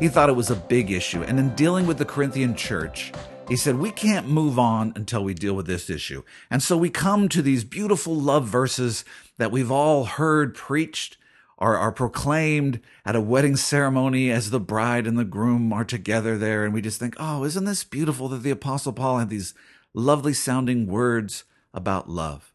He 0.01 0.09
thought 0.09 0.31
it 0.31 0.37
was 0.37 0.51
a 0.51 0.57
big 0.57 0.91
issue, 0.91 1.23
and 1.23 1.39
in 1.39 1.55
dealing 1.55 1.87
with 1.87 1.99
the 1.99 2.05
Corinthian 2.05 2.55
church, 2.55 3.13
he 3.49 3.57
said, 3.57 3.77
We 3.77 3.91
can't 3.91 4.29
move 4.29 4.59
on 4.59 4.93
until 4.97 5.23
we 5.23 5.35
deal 5.35 5.55
with 5.55 5.67
this 5.67 5.91
issue. 5.91 6.23
And 6.51 6.63
so 6.63 6.77
we 6.77 6.91
come 6.91 7.29
to 7.29 7.43
these 7.43 7.65
beautiful 7.65 8.15
love 8.15 8.47
verses 8.47 9.05
that 9.39 9.53
we've 9.53 9.71
all 9.71 10.05
heard 10.05 10.55
preached 10.55 11.17
or 11.59 11.77
are 11.77 11.93
proclaimed 11.93 12.81
at 13.05 13.17
a 13.17 13.21
wedding 13.21 13.57
ceremony 13.57 14.31
as 14.31 14.51
the 14.51 14.61
bride 14.61 15.07
and 15.07 15.19
the 15.19 15.25
groom 15.25 15.73
are 15.73 15.85
together 15.85 16.37
there. 16.37 16.65
And 16.65 16.75
we 16.75 16.81
just 16.81 16.99
think, 16.99 17.15
oh, 17.19 17.45
isn't 17.45 17.65
this 17.65 17.85
beautiful 17.85 18.29
that 18.29 18.43
the 18.43 18.51
Apostle 18.51 18.93
Paul 18.93 19.19
had 19.19 19.31
these 19.31 19.55
lovely 19.93 20.33
sounding 20.33 20.87
words 20.87 21.45
about 21.73 22.09
love? 22.09 22.53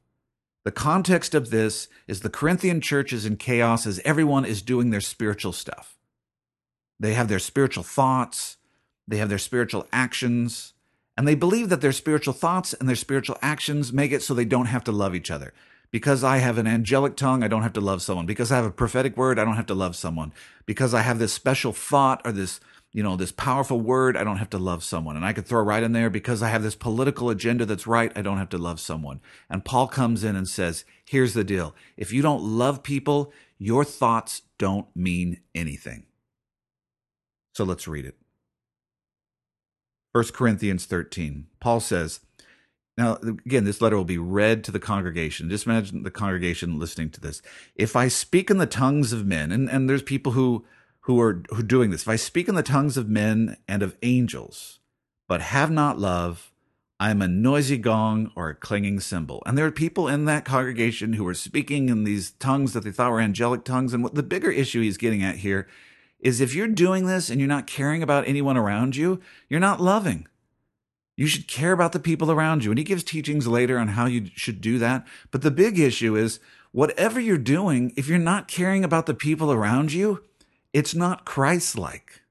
The 0.66 0.72
context 0.72 1.34
of 1.34 1.50
this 1.50 1.88
is 2.08 2.20
the 2.20 2.30
Corinthian 2.30 2.82
church 2.82 3.14
is 3.14 3.26
in 3.26 3.38
chaos 3.38 3.88
as 3.88 4.02
everyone 4.04 4.44
is 4.44 4.62
doing 4.62 4.90
their 4.90 5.02
spiritual 5.02 5.54
stuff. 5.54 5.98
They 7.00 7.14
have 7.14 7.30
their 7.30 7.40
spiritual 7.40 7.84
thoughts, 7.84 8.58
they 9.08 9.18
have 9.18 9.30
their 9.30 9.38
spiritual 9.38 9.88
actions, 9.94 10.74
and 11.20 11.28
they 11.28 11.36
believe 11.36 11.68
that 11.68 11.82
their 11.82 11.92
spiritual 11.92 12.34
thoughts 12.34 12.72
and 12.72 12.88
their 12.88 12.96
spiritual 12.96 13.38
actions 13.42 13.92
make 13.92 14.14
it 14.14 14.24
so 14.24 14.34
they 14.34 14.46
don't 14.46 14.68
have 14.68 14.86
to 14.86 14.94
love 14.94 15.14
each 15.14 15.30
other. 15.30 15.54
Because 15.92 16.24
I 16.24 16.38
have 16.38 16.58
an 16.58 16.66
angelic 16.66 17.18
tongue, 17.18 17.44
I 17.44 17.50
don't 17.50 17.64
have 17.64 17.74
to 17.74 17.82
love 17.82 18.02
someone. 18.02 18.26
Because 18.26 18.54
I 18.54 18.56
have 18.56 18.64
a 18.64 18.72
prophetic 18.72 19.18
word, 19.18 19.38
I 19.38 19.44
don't 19.44 19.58
have 19.58 19.66
to 19.66 19.74
love 19.74 19.98
someone. 19.98 20.32
Because 20.66 20.94
I 20.94 21.02
have 21.02 21.20
this 21.20 21.34
special 21.34 21.74
thought 21.74 22.22
or 22.24 22.32
this, 22.32 22.62
you 22.94 23.04
know, 23.04 23.18
this 23.18 23.34
powerful 23.34 23.82
word, 23.82 24.16
I 24.16 24.24
don't 24.24 24.38
have 24.38 24.50
to 24.52 24.58
love 24.58 24.82
someone. 24.82 25.18
And 25.18 25.26
I 25.26 25.34
could 25.34 25.46
throw 25.46 25.62
right 25.62 25.84
in 25.84 25.92
there 25.92 26.10
because 26.10 26.42
I 26.42 26.48
have 26.48 26.64
this 26.64 26.76
political 26.76 27.30
agenda 27.30 27.66
that's 27.66 27.86
right, 27.86 28.14
I 28.16 28.22
don't 28.22 28.38
have 28.38 28.48
to 28.52 28.58
love 28.58 28.80
someone. 28.80 29.20
And 29.50 29.66
Paul 29.66 29.90
comes 29.90 30.24
in 30.24 30.38
and 30.38 30.48
says, 30.48 30.86
here's 31.04 31.34
the 31.34 31.44
deal. 31.44 31.76
If 31.98 32.14
you 32.14 32.22
don't 32.22 32.42
love 32.42 32.82
people, 32.82 33.34
your 33.58 33.84
thoughts 33.84 34.44
don't 34.58 34.88
mean 34.96 35.42
anything. 35.54 36.06
So 37.52 37.66
let's 37.66 37.90
read 37.90 38.06
it. 38.06 38.16
1 40.12 40.26
Corinthians 40.34 40.86
13. 40.86 41.48
Paul 41.60 41.80
says, 41.80 42.22
now, 42.98 43.14
again, 43.22 43.64
this 43.64 43.82
letter 43.82 43.96
will 43.96 44.04
be 44.04 44.18
read 44.18 44.64
to 44.66 44.72
the 44.72 44.80
congregation. 44.80 45.50
Just 45.50 45.66
imagine 45.66 46.04
the 46.04 46.12
congregation 46.12 46.78
listening 46.78 47.12
to 47.12 47.22
this. 47.22 47.42
If 47.76 47.96
I 47.96 48.10
speak 48.10 48.50
in 48.50 48.58
the 48.58 48.66
tongues 48.66 49.14
of 49.14 49.26
men, 49.26 49.54
and, 49.54 49.70
and 49.70 49.90
there's 49.90 50.04
people 50.04 50.34
who, 50.34 50.66
who 51.02 51.20
are 51.22 51.42
who 51.50 51.60
are 51.60 51.64
doing 51.64 51.90
this. 51.90 52.04
If 52.04 52.08
I 52.08 52.18
speak 52.18 52.48
in 52.48 52.56
the 52.56 52.62
tongues 52.62 52.98
of 52.98 53.10
men 53.10 53.58
and 53.68 53.82
of 53.82 53.98
angels, 54.04 54.80
but 55.28 55.42
have 55.42 55.72
not 55.72 55.98
love, 55.98 56.52
I 57.00 57.10
am 57.10 57.22
a 57.22 57.28
noisy 57.28 57.78
gong 57.78 58.32
or 58.36 58.50
a 58.50 58.56
clanging 58.56 59.00
cymbal. 59.00 59.42
And 59.46 59.58
there 59.58 59.66
are 59.66 59.72
people 59.72 60.08
in 60.08 60.26
that 60.26 60.46
congregation 60.46 61.14
who 61.14 61.26
are 61.28 61.34
speaking 61.34 61.90
in 61.90 62.04
these 62.04 62.32
tongues 62.32 62.74
that 62.74 62.84
they 62.84 62.92
thought 62.92 63.12
were 63.12 63.22
angelic 63.22 63.64
tongues. 63.64 63.94
And 63.94 64.04
what 64.04 64.16
the 64.16 64.24
bigger 64.24 64.52
issue 64.52 64.82
he's 64.82 64.98
getting 64.98 65.24
at 65.24 65.38
here 65.38 65.68
is 66.20 66.42
if 66.42 66.54
you're 66.54 66.68
doing 66.68 67.06
this 67.06 67.30
and 67.30 67.40
you're 67.40 67.48
not 67.48 67.68
caring 67.68 68.04
about 68.04 68.28
anyone 68.28 68.58
around 68.58 68.96
you, 68.96 69.22
you're 69.48 69.60
not 69.60 69.82
loving. 69.82 70.28
You 71.16 71.28
should 71.28 71.48
care 71.48 71.72
about 71.72 71.92
the 71.92 72.00
people 72.00 72.32
around 72.32 72.64
you. 72.64 72.72
And 72.72 72.78
he 72.78 72.84
gives 72.84 73.04
teachings 73.04 73.48
later 73.48 73.78
on 73.78 73.90
how 73.90 74.06
you 74.06 74.30
should 74.36 74.62
do 74.62 74.80
that. 74.80 75.06
But 75.32 75.42
the 75.42 75.52
big 75.52 75.78
issue 75.78 76.16
is 76.16 76.40
whatever 76.72 77.20
you're 77.20 77.38
doing, 77.38 77.94
if 77.98 78.08
you're 78.08 78.18
not 78.18 78.48
caring 78.48 78.84
about 78.84 79.06
the 79.06 79.14
people 79.14 79.52
around 79.52 79.92
you, 79.92 80.24
it's 80.74 80.96
not 80.96 81.26
Christ 81.26 81.78
like. 81.78 82.22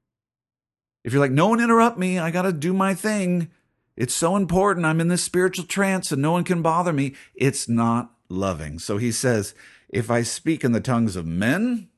If 1.04 1.12
you're 1.12 1.20
like, 1.20 1.32
no 1.32 1.48
one 1.48 1.60
interrupt 1.60 1.98
me, 1.98 2.18
I 2.18 2.30
got 2.30 2.42
to 2.42 2.52
do 2.52 2.72
my 2.72 2.94
thing. 2.94 3.50
It's 3.96 4.14
so 4.14 4.36
important. 4.36 4.86
I'm 4.86 5.00
in 5.00 5.08
this 5.08 5.24
spiritual 5.24 5.64
trance 5.64 6.12
and 6.12 6.22
no 6.22 6.32
one 6.32 6.44
can 6.44 6.62
bother 6.62 6.92
me. 6.92 7.14
It's 7.34 7.68
not 7.68 8.12
loving. 8.28 8.78
So 8.78 8.98
he 8.98 9.12
says, 9.12 9.54
if 9.88 10.10
I 10.10 10.22
speak 10.22 10.64
in 10.64 10.72
the 10.72 10.80
tongues 10.80 11.16
of 11.16 11.26
men 11.26 11.88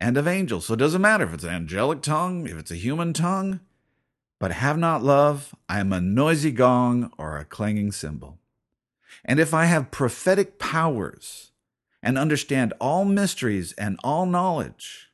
and 0.00 0.16
of 0.16 0.26
angels, 0.26 0.66
so 0.66 0.74
it 0.74 0.78
doesn't 0.78 1.00
matter 1.00 1.24
if 1.24 1.32
it's 1.32 1.44
an 1.44 1.50
angelic 1.50 2.02
tongue, 2.02 2.46
if 2.46 2.56
it's 2.56 2.70
a 2.70 2.76
human 2.76 3.12
tongue, 3.12 3.60
but 4.38 4.52
have 4.52 4.76
not 4.76 5.02
love, 5.02 5.54
I 5.68 5.80
am 5.80 5.92
a 5.92 6.00
noisy 6.00 6.50
gong 6.50 7.12
or 7.16 7.38
a 7.38 7.44
clanging 7.44 7.92
cymbal. 7.92 8.38
And 9.24 9.40
if 9.40 9.54
I 9.54 9.64
have 9.66 9.90
prophetic 9.90 10.58
powers 10.58 11.52
and 12.04 12.18
understand 12.18 12.74
all 12.78 13.06
mysteries 13.06 13.72
and 13.72 13.98
all 14.04 14.26
knowledge. 14.26 15.10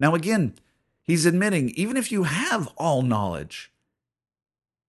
Now, 0.00 0.16
again, 0.16 0.54
he's 1.00 1.26
admitting 1.26 1.70
even 1.70 1.96
if 1.96 2.10
you 2.10 2.24
have 2.24 2.66
all 2.76 3.02
knowledge 3.02 3.70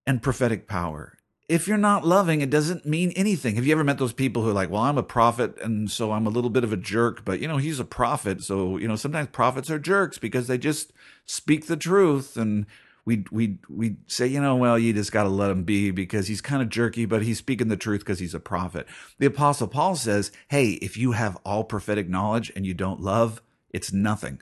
and 0.07 0.23
prophetic 0.23 0.67
power, 0.67 1.14
if 1.47 1.67
you're 1.67 1.77
not 1.77 2.05
loving, 2.05 2.41
it 2.41 2.49
doesn't 2.49 2.85
mean 2.85 3.11
anything. 3.11 3.55
Have 3.55 3.65
you 3.65 3.71
ever 3.73 3.83
met 3.83 3.99
those 3.99 4.13
people 4.13 4.41
who 4.41 4.49
are 4.49 4.53
like, 4.53 4.69
well, 4.69 4.81
I'm 4.81 4.97
a 4.97 5.03
prophet, 5.03 5.55
and 5.61 5.89
so 5.91 6.11
I'm 6.11 6.25
a 6.25 6.31
little 6.31 6.49
bit 6.49 6.63
of 6.63 6.73
a 6.73 6.77
jerk, 6.77 7.23
but 7.23 7.39
you 7.39 7.47
know, 7.47 7.57
he's 7.57 7.79
a 7.79 7.85
prophet. 7.85 8.43
So, 8.43 8.77
you 8.77 8.87
know, 8.87 8.95
sometimes 8.95 9.29
prophets 9.31 9.69
are 9.69 9.79
jerks 9.79 10.17
because 10.17 10.47
they 10.47 10.57
just 10.57 10.91
speak 11.25 11.67
the 11.67 11.77
truth 11.77 12.35
and 12.35 12.65
we 13.05 13.23
we 13.31 13.59
we 13.69 13.97
say, 14.07 14.25
you 14.25 14.41
know, 14.41 14.55
well, 14.55 14.79
you 14.79 14.91
just 14.91 15.11
got 15.11 15.23
to 15.23 15.29
let 15.29 15.51
him 15.51 15.63
be 15.63 15.91
because 15.91 16.27
he's 16.27 16.41
kind 16.41 16.63
of 16.63 16.69
jerky, 16.69 17.05
but 17.05 17.21
he's 17.21 17.37
speaking 17.37 17.67
the 17.67 17.77
truth 17.77 17.99
because 17.99 18.19
he's 18.19 18.33
a 18.33 18.39
prophet. 18.39 18.87
The 19.19 19.27
apostle 19.27 19.67
Paul 19.67 19.95
says, 19.95 20.31
"Hey, 20.47 20.71
if 20.81 20.97
you 20.97 21.11
have 21.11 21.37
all 21.45 21.63
prophetic 21.63 22.09
knowledge 22.09 22.51
and 22.55 22.65
you 22.65 22.73
don't 22.73 22.99
love, 22.99 23.43
it's 23.69 23.93
nothing. 23.93 24.41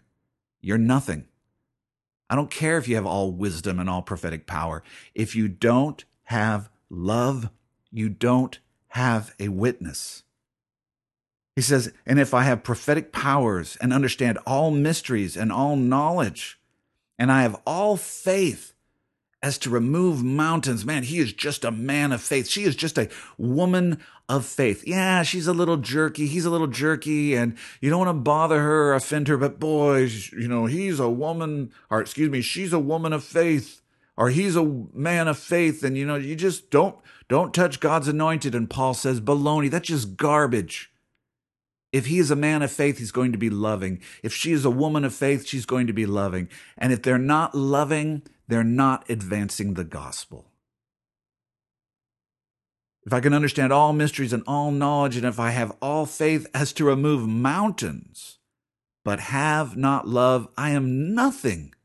You're 0.61 0.77
nothing. 0.77 1.25
I 2.29 2.35
don't 2.35 2.49
care 2.49 2.77
if 2.77 2.87
you 2.87 2.95
have 2.95 3.05
all 3.05 3.33
wisdom 3.33 3.79
and 3.79 3.89
all 3.89 4.01
prophetic 4.01 4.47
power. 4.47 4.81
If 5.13 5.35
you 5.35 5.49
don't 5.49 6.05
have 6.23 6.69
love, 6.93 7.49
you 7.91 8.09
don't 8.09 8.59
have 8.89 9.33
a 9.39 9.49
witness. 9.49 10.23
He 11.55 11.61
says, 11.61 11.91
and 12.05 12.19
if 12.19 12.33
I 12.33 12.43
have 12.43 12.63
prophetic 12.63 13.11
powers 13.11 13.77
and 13.79 13.93
understand 13.93 14.39
all 14.45 14.71
mysteries 14.71 15.37
and 15.37 15.51
all 15.51 15.75
knowledge, 15.75 16.59
and 17.19 17.31
I 17.31 17.43
have 17.43 17.61
all 17.65 17.95
faith 17.95 18.73
as 19.43 19.57
to 19.59 19.69
remove 19.69 20.23
mountains. 20.23 20.85
Man, 20.85 21.03
he 21.03 21.19
is 21.19 21.33
just 21.33 21.65
a 21.65 21.69
man 21.69 22.13
of 22.13 22.21
faith. 22.21 22.47
She 22.47 22.63
is 22.63 22.77
just 22.77 22.97
a 22.97 23.09
woman 23.37 23.99
of 24.29 24.45
faith. 24.45 24.87
Yeah, 24.87 25.21
she's 25.23 25.47
a 25.47 25.53
little 25.53 25.75
jerky. 25.75 26.27
He's 26.27 26.45
a 26.45 26.49
little 26.49 26.67
jerky, 26.67 27.35
and 27.35 27.57
you 27.81 27.89
don't 27.89 28.05
want 28.05 28.17
to 28.17 28.21
bother 28.21 28.61
her 28.61 28.91
or 28.91 28.93
offend 28.95 29.27
her, 29.27 29.35
but 29.37 29.59
boy, 29.59 30.09
you 30.31 30.47
know, 30.47 30.65
he's 30.65 30.97
a 30.99 31.09
woman, 31.09 31.73
or 31.91 31.99
excuse 31.99 32.29
me, 32.29 32.41
she's 32.41 32.71
a 32.71 32.79
woman 32.79 33.11
of 33.11 33.21
faith, 33.21 33.81
or 34.15 34.29
he's 34.29 34.55
a 34.55 34.63
man 34.93 35.27
of 35.27 35.37
faith, 35.37 35.83
and 35.83 35.97
you 35.97 36.05
know, 36.05 36.15
you 36.15 36.35
just 36.35 36.69
don't 36.69 36.97
don't 37.27 37.53
touch 37.53 37.79
God's 37.79 38.07
anointed. 38.07 38.53
And 38.53 38.69
Paul 38.69 38.93
says, 38.93 39.21
baloney, 39.21 39.69
that's 39.69 39.87
just 39.87 40.17
garbage. 40.17 40.91
If 41.91 42.07
he 42.07 42.17
is 42.17 42.31
a 42.31 42.35
man 42.35 42.63
of 42.63 42.71
faith, 42.71 42.97
he's 42.97 43.11
going 43.11 43.31
to 43.31 43.37
be 43.37 43.49
loving. 43.51 44.01
If 44.23 44.33
she 44.33 44.51
is 44.51 44.65
a 44.65 44.71
woman 44.71 45.05
of 45.05 45.13
faith, 45.13 45.47
she's 45.47 45.65
going 45.65 45.87
to 45.87 45.93
be 45.93 46.07
loving. 46.07 46.49
And 46.77 46.91
if 46.91 47.03
they're 47.03 47.19
not 47.19 47.53
loving, 47.53 48.23
they're 48.47 48.63
not 48.63 49.07
advancing 49.09 49.75
the 49.75 49.83
gospel. 49.83 50.47
If 53.05 53.13
I 53.13 53.19
can 53.19 53.33
understand 53.33 53.71
all 53.73 53.93
mysteries 53.93 54.33
and 54.33 54.43
all 54.47 54.71
knowledge, 54.71 55.17
and 55.17 55.25
if 55.25 55.39
I 55.39 55.51
have 55.51 55.75
all 55.81 56.05
faith 56.05 56.47
as 56.53 56.73
to 56.73 56.85
remove 56.85 57.27
mountains, 57.27 58.39
but 59.03 59.19
have 59.19 59.75
not 59.75 60.07
love, 60.07 60.47
I 60.57 60.71
am 60.71 61.13
nothing. 61.13 61.75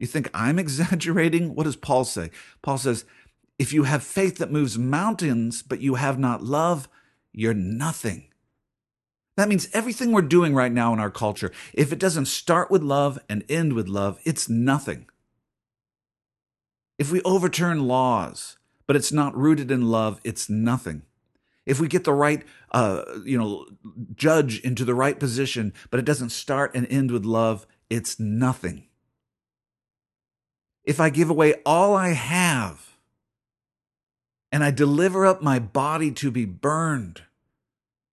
You 0.00 0.08
think 0.08 0.28
I'm 0.34 0.58
exaggerating? 0.58 1.54
What 1.54 1.64
does 1.64 1.76
Paul 1.76 2.04
say? 2.04 2.30
Paul 2.62 2.78
says, 2.78 3.04
if 3.60 3.72
you 3.72 3.84
have 3.84 4.02
faith 4.02 4.38
that 4.38 4.50
moves 4.50 4.78
mountains, 4.78 5.62
but 5.62 5.80
you 5.80 5.96
have 5.96 6.18
not 6.18 6.42
love, 6.42 6.88
you're 7.30 7.54
nothing. 7.54 8.26
That 9.36 9.48
means 9.48 9.68
everything 9.72 10.12
we're 10.12 10.22
doing 10.22 10.54
right 10.54 10.72
now 10.72 10.92
in 10.92 10.98
our 10.98 11.10
culture, 11.10 11.52
if 11.72 11.92
it 11.92 11.98
doesn't 11.98 12.26
start 12.26 12.70
with 12.70 12.82
love 12.82 13.18
and 13.28 13.44
end 13.48 13.74
with 13.74 13.86
love, 13.86 14.18
it's 14.24 14.48
nothing. 14.48 15.06
If 16.98 17.12
we 17.12 17.22
overturn 17.22 17.86
laws, 17.86 18.56
but 18.86 18.96
it's 18.96 19.12
not 19.12 19.36
rooted 19.36 19.70
in 19.70 19.88
love, 19.88 20.20
it's 20.24 20.50
nothing. 20.50 21.02
If 21.64 21.80
we 21.80 21.86
get 21.86 22.04
the 22.04 22.12
right, 22.12 22.42
uh, 22.72 23.02
you 23.24 23.38
know, 23.38 23.66
judge 24.14 24.60
into 24.60 24.84
the 24.84 24.94
right 24.94 25.18
position, 25.18 25.72
but 25.90 26.00
it 26.00 26.06
doesn't 26.06 26.30
start 26.30 26.74
and 26.74 26.86
end 26.90 27.10
with 27.10 27.24
love, 27.24 27.66
it's 27.88 28.18
nothing. 28.18 28.86
If 30.84 31.00
I 31.00 31.10
give 31.10 31.30
away 31.30 31.54
all 31.64 31.94
I 31.94 32.10
have 32.10 32.96
and 34.52 34.64
I 34.64 34.70
deliver 34.70 35.26
up 35.26 35.42
my 35.42 35.58
body 35.58 36.10
to 36.12 36.30
be 36.30 36.44
burned, 36.44 37.22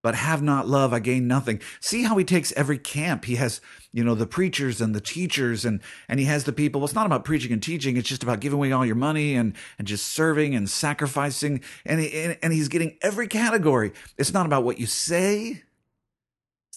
but 0.02 0.14
have 0.14 0.42
not 0.42 0.68
love, 0.68 0.92
I 0.92 1.00
gain 1.00 1.26
nothing. 1.26 1.60
See 1.80 2.04
how 2.04 2.16
he 2.16 2.24
takes 2.24 2.52
every 2.52 2.78
camp. 2.78 3.24
He 3.24 3.34
has, 3.36 3.60
you 3.92 4.04
know, 4.04 4.14
the 4.14 4.26
preachers 4.26 4.80
and 4.80 4.94
the 4.94 5.00
teachers, 5.00 5.64
and 5.64 5.80
and 6.08 6.20
he 6.20 6.26
has 6.26 6.44
the 6.44 6.52
people. 6.52 6.80
Well, 6.80 6.86
it's 6.86 6.94
not 6.94 7.06
about 7.06 7.24
preaching 7.24 7.52
and 7.52 7.62
teaching. 7.62 7.96
It's 7.96 8.08
just 8.08 8.22
about 8.22 8.40
giving 8.40 8.58
away 8.58 8.70
all 8.70 8.86
your 8.86 8.94
money 8.94 9.34
and 9.34 9.54
and 9.76 9.88
just 9.88 10.06
serving 10.06 10.54
and 10.54 10.70
sacrificing. 10.70 11.62
And 11.84 12.00
he, 12.00 12.36
and 12.42 12.52
he's 12.52 12.68
getting 12.68 12.96
every 13.02 13.26
category. 13.26 13.92
It's 14.16 14.32
not 14.32 14.46
about 14.46 14.62
what 14.62 14.78
you 14.78 14.86
say. 14.86 15.64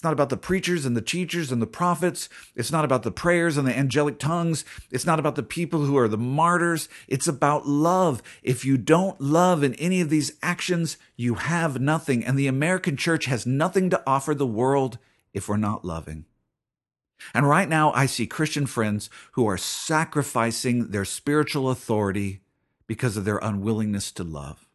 It's 0.02 0.04
not 0.04 0.14
about 0.14 0.30
the 0.30 0.36
preachers 0.36 0.84
and 0.84 0.96
the 0.96 1.00
teachers 1.00 1.52
and 1.52 1.62
the 1.62 1.66
prophets. 1.68 2.28
It's 2.56 2.72
not 2.72 2.84
about 2.84 3.04
the 3.04 3.12
prayers 3.12 3.56
and 3.56 3.68
the 3.68 3.78
angelic 3.78 4.18
tongues. 4.18 4.64
It's 4.90 5.06
not 5.06 5.20
about 5.20 5.36
the 5.36 5.44
people 5.44 5.84
who 5.84 5.96
are 5.96 6.08
the 6.08 6.18
martyrs. 6.18 6.88
It's 7.06 7.28
about 7.28 7.68
love. 7.68 8.20
If 8.42 8.64
you 8.64 8.76
don't 8.76 9.20
love 9.20 9.62
in 9.62 9.74
any 9.74 10.00
of 10.00 10.10
these 10.10 10.32
actions, 10.42 10.96
you 11.14 11.34
have 11.34 11.80
nothing. 11.80 12.24
And 12.24 12.36
the 12.36 12.48
American 12.48 12.96
church 12.96 13.26
has 13.26 13.46
nothing 13.46 13.90
to 13.90 14.02
offer 14.04 14.34
the 14.34 14.44
world 14.44 14.98
if 15.32 15.48
we're 15.48 15.56
not 15.56 15.84
loving. 15.84 16.24
And 17.32 17.48
right 17.48 17.68
now, 17.68 17.92
I 17.92 18.06
see 18.06 18.26
Christian 18.26 18.66
friends 18.66 19.08
who 19.34 19.46
are 19.46 19.56
sacrificing 19.56 20.88
their 20.88 21.04
spiritual 21.04 21.70
authority 21.70 22.40
because 22.88 23.16
of 23.16 23.24
their 23.24 23.38
unwillingness 23.38 24.10
to 24.10 24.24
love. 24.24 24.66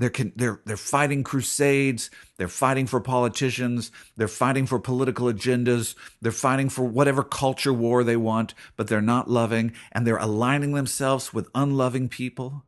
They're, 0.00 0.12
they're, 0.34 0.60
they're 0.64 0.76
fighting 0.78 1.22
crusades. 1.22 2.10
They're 2.38 2.48
fighting 2.48 2.86
for 2.86 3.00
politicians. 3.00 3.92
They're 4.16 4.28
fighting 4.28 4.66
for 4.66 4.80
political 4.80 5.26
agendas. 5.26 5.94
They're 6.22 6.32
fighting 6.32 6.70
for 6.70 6.84
whatever 6.84 7.22
culture 7.22 7.72
war 7.72 8.02
they 8.02 8.16
want, 8.16 8.54
but 8.76 8.88
they're 8.88 9.02
not 9.02 9.28
loving. 9.28 9.74
And 9.92 10.06
they're 10.06 10.16
aligning 10.16 10.72
themselves 10.72 11.34
with 11.34 11.50
unloving 11.54 12.08
people. 12.08 12.64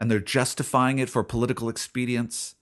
And 0.00 0.10
they're 0.10 0.18
justifying 0.18 0.98
it 0.98 1.08
for 1.08 1.22
political 1.22 1.68
expedience 1.68 2.56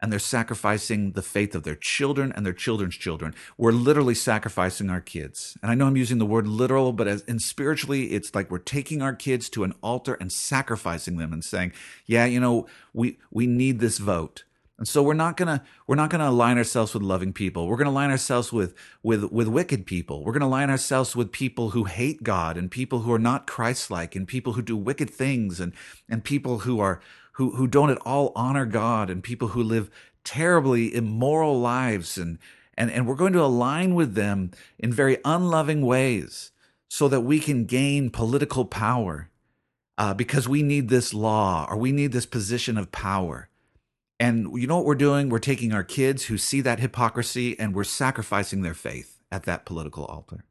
and 0.00 0.12
they're 0.12 0.18
sacrificing 0.18 1.12
the 1.12 1.22
faith 1.22 1.54
of 1.54 1.62
their 1.62 1.74
children 1.74 2.32
and 2.32 2.44
their 2.44 2.52
children's 2.52 2.96
children. 2.96 3.34
We're 3.56 3.72
literally 3.72 4.14
sacrificing 4.14 4.90
our 4.90 5.00
kids. 5.00 5.56
And 5.62 5.70
I 5.70 5.74
know 5.74 5.86
I'm 5.86 5.96
using 5.96 6.18
the 6.18 6.26
word 6.26 6.46
literal, 6.46 6.92
but 6.92 7.08
as 7.08 7.22
in 7.22 7.38
spiritually, 7.38 8.12
it's 8.12 8.34
like 8.34 8.50
we're 8.50 8.58
taking 8.58 9.00
our 9.00 9.14
kids 9.14 9.48
to 9.50 9.64
an 9.64 9.74
altar 9.82 10.14
and 10.14 10.30
sacrificing 10.30 11.16
them 11.16 11.32
and 11.32 11.44
saying, 11.44 11.72
yeah, 12.04 12.26
you 12.26 12.40
know, 12.40 12.66
we, 12.92 13.18
we 13.30 13.46
need 13.46 13.80
this 13.80 13.98
vote. 13.98 14.44
And 14.78 14.86
so 14.86 15.02
we're 15.02 15.14
not 15.14 15.38
gonna 15.38 15.64
we're 15.86 15.96
not 15.96 16.10
gonna 16.10 16.28
align 16.28 16.58
ourselves 16.58 16.92
with 16.92 17.02
loving 17.02 17.32
people. 17.32 17.66
We're 17.66 17.78
gonna 17.78 17.90
align 17.90 18.10
ourselves 18.10 18.52
with 18.52 18.74
with 19.02 19.24
with 19.32 19.48
wicked 19.48 19.86
people. 19.86 20.22
We're 20.22 20.34
gonna 20.34 20.46
align 20.46 20.68
ourselves 20.68 21.16
with 21.16 21.32
people 21.32 21.70
who 21.70 21.84
hate 21.84 22.22
God 22.22 22.58
and 22.58 22.70
people 22.70 23.00
who 23.00 23.12
are 23.12 23.18
not 23.18 23.46
Christ-like 23.46 24.14
and 24.14 24.28
people 24.28 24.52
who 24.52 24.60
do 24.60 24.76
wicked 24.76 25.08
things 25.08 25.60
and 25.60 25.72
and 26.10 26.22
people 26.22 26.60
who 26.60 26.78
are 26.78 27.00
who, 27.36 27.50
who 27.56 27.66
don't 27.66 27.90
at 27.90 27.98
all 27.98 28.32
honor 28.34 28.64
God 28.64 29.10
and 29.10 29.22
people 29.22 29.48
who 29.48 29.62
live 29.62 29.90
terribly 30.24 30.94
immoral 30.94 31.60
lives. 31.60 32.16
And, 32.16 32.38
and, 32.78 32.90
and 32.90 33.06
we're 33.06 33.14
going 33.14 33.34
to 33.34 33.42
align 33.42 33.94
with 33.94 34.14
them 34.14 34.52
in 34.78 34.90
very 34.90 35.18
unloving 35.22 35.84
ways 35.84 36.50
so 36.88 37.08
that 37.08 37.20
we 37.20 37.38
can 37.38 37.66
gain 37.66 38.08
political 38.08 38.64
power 38.64 39.28
uh, 39.98 40.14
because 40.14 40.48
we 40.48 40.62
need 40.62 40.88
this 40.88 41.12
law 41.12 41.66
or 41.68 41.76
we 41.76 41.92
need 41.92 42.12
this 42.12 42.26
position 42.26 42.78
of 42.78 42.90
power. 42.90 43.50
And 44.18 44.58
you 44.58 44.66
know 44.66 44.76
what 44.76 44.86
we're 44.86 44.94
doing? 44.94 45.28
We're 45.28 45.38
taking 45.38 45.74
our 45.74 45.84
kids 45.84 46.24
who 46.24 46.38
see 46.38 46.62
that 46.62 46.80
hypocrisy 46.80 47.58
and 47.58 47.74
we're 47.74 47.84
sacrificing 47.84 48.62
their 48.62 48.74
faith 48.74 49.20
at 49.30 49.42
that 49.42 49.66
political 49.66 50.06
altar. 50.06 50.44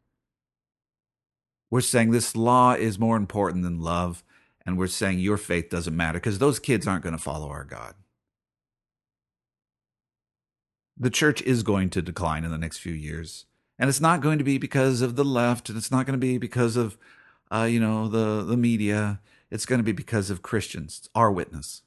We're 1.71 1.82
saying 1.82 2.12
this 2.12 2.36
law 2.36 2.74
is 2.74 3.00
more 3.00 3.17
important 3.17 3.63
than 3.63 3.82
love 3.82 4.24
and 4.65 4.78
we're 4.78 4.88
saying 4.88 5.19
your 5.19 5.38
faith 5.38 5.69
doesn't 5.69 5.95
matter 5.95 6.19
because 6.19 6.39
those 6.39 6.60
kids 6.60 6.88
aren't 6.88 7.04
going 7.04 7.15
to 7.15 7.21
follow 7.21 7.49
our 7.49 7.63
God. 7.63 7.95
The 10.97 11.10
church 11.10 11.41
is 11.41 11.62
going 11.62 11.89
to 11.91 12.01
decline 12.01 12.43
in 12.43 12.51
the 12.51 12.58
next 12.58 12.78
few 12.78 12.93
years. 12.93 13.45
And 13.78 13.89
it's 13.89 14.01
not 14.01 14.21
going 14.21 14.38
to 14.38 14.43
be 14.43 14.58
because 14.58 15.01
of 15.01 15.17
the 15.17 15.25
left, 15.25 15.67
and 15.67 15.78
it's 15.78 15.91
not 15.91 16.06
going 16.06 16.17
to 16.17 16.25
be 16.25 16.38
because 16.38 16.78
of, 16.78 16.97
uh, 17.51 17.67
you 17.69 17.80
know, 17.80 18.08
the, 18.08 18.43
the 18.43 18.56
media. 18.56 19.19
It's 19.51 19.65
going 19.65 19.80
to 19.80 19.84
be 19.84 19.91
because 19.91 20.30
of 20.30 20.41
Christians. 20.41 20.99
It's 20.99 21.10
our 21.13 21.30
witness. 21.32 21.82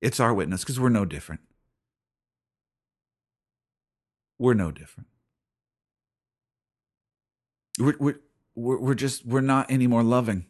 It's 0.00 0.18
our 0.18 0.34
witness 0.34 0.62
because 0.62 0.80
we're 0.80 0.88
no 0.88 1.04
different. 1.04 1.40
We're 4.38 4.54
no 4.54 4.72
different. 4.72 5.06
We're, 7.78 7.96
we're, 7.98 8.78
we're 8.78 8.94
just, 8.94 9.24
we're 9.24 9.40
not 9.40 9.70
any 9.70 9.86
more 9.86 10.02
loving. 10.02 10.46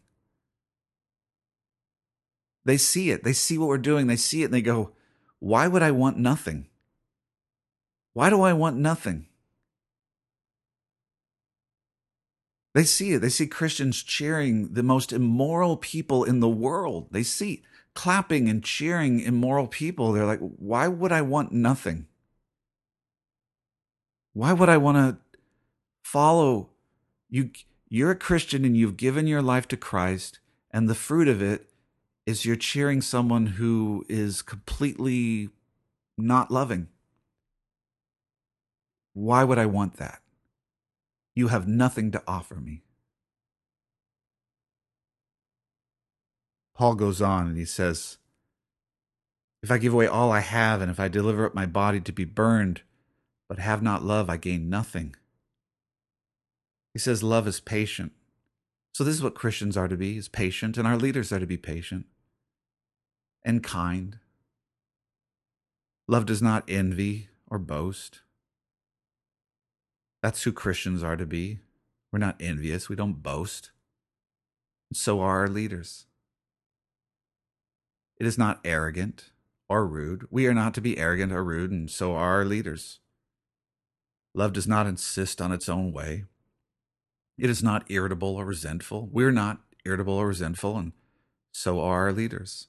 They 2.64 2.76
see 2.76 3.10
it. 3.10 3.24
They 3.24 3.32
see 3.32 3.58
what 3.58 3.68
we're 3.68 3.78
doing. 3.78 4.06
They 4.06 4.16
see 4.16 4.42
it 4.42 4.46
and 4.46 4.54
they 4.54 4.62
go, 4.62 4.92
Why 5.38 5.68
would 5.68 5.82
I 5.82 5.90
want 5.90 6.18
nothing? 6.18 6.68
Why 8.12 8.30
do 8.30 8.42
I 8.42 8.52
want 8.52 8.76
nothing? 8.76 9.26
They 12.74 12.84
see 12.84 13.12
it. 13.12 13.20
They 13.20 13.28
see 13.28 13.46
Christians 13.46 14.02
cheering 14.02 14.72
the 14.72 14.82
most 14.82 15.12
immoral 15.12 15.76
people 15.76 16.24
in 16.24 16.40
the 16.40 16.48
world. 16.48 17.08
They 17.12 17.22
see 17.22 17.62
clapping 17.94 18.48
and 18.48 18.64
cheering 18.64 19.20
immoral 19.20 19.68
people. 19.68 20.12
They're 20.12 20.26
like, 20.26 20.40
why 20.40 20.88
would 20.88 21.12
I 21.12 21.22
want 21.22 21.52
nothing? 21.52 22.06
Why 24.32 24.52
would 24.52 24.68
I 24.68 24.76
want 24.76 24.96
to 24.96 25.38
follow 26.02 26.70
you? 27.30 27.50
You're 27.88 28.10
a 28.10 28.16
Christian 28.16 28.64
and 28.64 28.76
you've 28.76 28.96
given 28.96 29.28
your 29.28 29.42
life 29.42 29.68
to 29.68 29.76
Christ, 29.76 30.40
and 30.72 30.88
the 30.88 30.96
fruit 30.96 31.28
of 31.28 31.40
it 31.40 31.68
is 32.26 32.44
you're 32.44 32.56
cheering 32.56 33.00
someone 33.00 33.46
who 33.46 34.04
is 34.08 34.40
completely 34.42 35.50
not 36.16 36.50
loving. 36.50 36.88
Why 39.12 39.44
would 39.44 39.58
I 39.58 39.66
want 39.66 39.96
that? 39.96 40.20
You 41.34 41.48
have 41.48 41.68
nothing 41.68 42.10
to 42.12 42.22
offer 42.26 42.56
me. 42.56 42.82
Paul 46.74 46.94
goes 46.94 47.20
on 47.20 47.46
and 47.46 47.56
he 47.56 47.64
says, 47.64 48.18
If 49.62 49.70
I 49.70 49.78
give 49.78 49.92
away 49.92 50.06
all 50.06 50.32
I 50.32 50.40
have, 50.40 50.80
and 50.80 50.90
if 50.90 50.98
I 50.98 51.08
deliver 51.08 51.46
up 51.46 51.54
my 51.54 51.66
body 51.66 52.00
to 52.00 52.12
be 52.12 52.24
burned, 52.24 52.82
but 53.48 53.58
have 53.58 53.82
not 53.82 54.04
love, 54.04 54.30
I 54.30 54.38
gain 54.38 54.68
nothing. 54.68 55.14
He 56.92 56.98
says 56.98 57.22
love 57.22 57.46
is 57.46 57.60
patient. 57.60 58.12
So 58.92 59.04
this 59.04 59.14
is 59.14 59.22
what 59.22 59.34
Christians 59.34 59.76
are 59.76 59.88
to 59.88 59.96
be, 59.96 60.16
is 60.16 60.28
patient, 60.28 60.78
and 60.78 60.86
our 60.86 60.96
leaders 60.96 61.32
are 61.32 61.40
to 61.40 61.46
be 61.46 61.56
patient 61.56 62.06
and 63.44 63.62
kind. 63.62 64.18
Love 66.08 66.26
does 66.26 66.42
not 66.42 66.64
envy 66.68 67.28
or 67.48 67.58
boast. 67.58 68.20
That's 70.22 70.42
who 70.42 70.52
Christians 70.52 71.02
are 71.02 71.16
to 71.16 71.26
be. 71.26 71.60
We're 72.12 72.18
not 72.18 72.36
envious, 72.40 72.88
we 72.88 72.96
don't 72.96 73.22
boast. 73.22 73.70
And 74.90 74.96
so 74.96 75.20
are 75.20 75.40
our 75.40 75.48
leaders. 75.48 76.06
It 78.18 78.26
is 78.26 78.38
not 78.38 78.60
arrogant 78.64 79.30
or 79.68 79.86
rude. 79.86 80.26
We 80.30 80.46
are 80.46 80.54
not 80.54 80.74
to 80.74 80.80
be 80.80 80.98
arrogant 80.98 81.32
or 81.32 81.42
rude, 81.42 81.70
and 81.70 81.90
so 81.90 82.14
are 82.14 82.36
our 82.36 82.44
leaders. 82.44 83.00
Love 84.34 84.52
does 84.52 84.66
not 84.66 84.86
insist 84.86 85.40
on 85.40 85.52
its 85.52 85.68
own 85.68 85.92
way. 85.92 86.24
It 87.38 87.50
is 87.50 87.62
not 87.62 87.84
irritable 87.90 88.36
or 88.36 88.44
resentful. 88.44 89.08
We're 89.10 89.32
not 89.32 89.60
irritable 89.84 90.14
or 90.14 90.28
resentful, 90.28 90.76
and 90.76 90.92
so 91.52 91.80
are 91.80 92.04
our 92.04 92.12
leaders. 92.12 92.68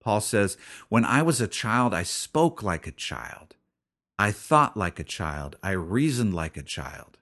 Paul 0.00 0.20
says, 0.20 0.56
When 0.88 1.04
I 1.04 1.22
was 1.22 1.40
a 1.40 1.48
child, 1.48 1.94
I 1.94 2.02
spoke 2.02 2.62
like 2.62 2.86
a 2.86 2.92
child. 2.92 3.56
I 4.18 4.32
thought 4.32 4.76
like 4.76 4.98
a 4.98 5.04
child. 5.04 5.56
I 5.62 5.72
reasoned 5.72 6.34
like 6.34 6.56
a 6.56 6.62
child. 6.62 7.18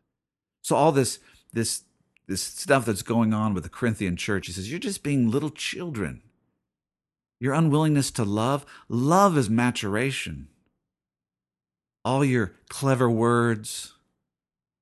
So 0.62 0.76
all 0.76 0.92
this, 0.92 1.18
this, 1.52 1.82
this 2.26 2.42
stuff 2.42 2.86
that's 2.86 3.02
going 3.02 3.34
on 3.34 3.54
with 3.54 3.64
the 3.64 3.68
Corinthian 3.68 4.16
church, 4.16 4.46
he 4.46 4.52
says, 4.52 4.70
You're 4.70 4.78
just 4.78 5.02
being 5.02 5.30
little 5.30 5.50
children. 5.50 6.22
Your 7.38 7.52
unwillingness 7.52 8.10
to 8.12 8.24
love, 8.24 8.64
love 8.88 9.36
is 9.36 9.50
maturation. 9.50 10.48
All 12.04 12.24
your 12.24 12.52
clever 12.68 13.10
words, 13.10 13.92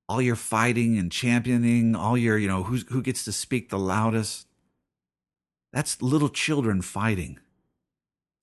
all 0.09 0.23
your 0.23 0.37
fighting 0.37 0.99
and 0.99 1.11
championing, 1.11 1.97
all 1.97 2.17
your, 2.17 2.39
you 2.39 2.47
know, 2.47 2.63
who's, 2.63 2.85
who 2.89 3.03
gets 3.03 3.25
to 3.25 3.33
speak 3.33 3.71
the 3.71 3.79
loudest, 3.79 4.47
that's 5.73 6.01
little 6.01 6.29
children 6.29 6.83
fighting. 6.83 7.39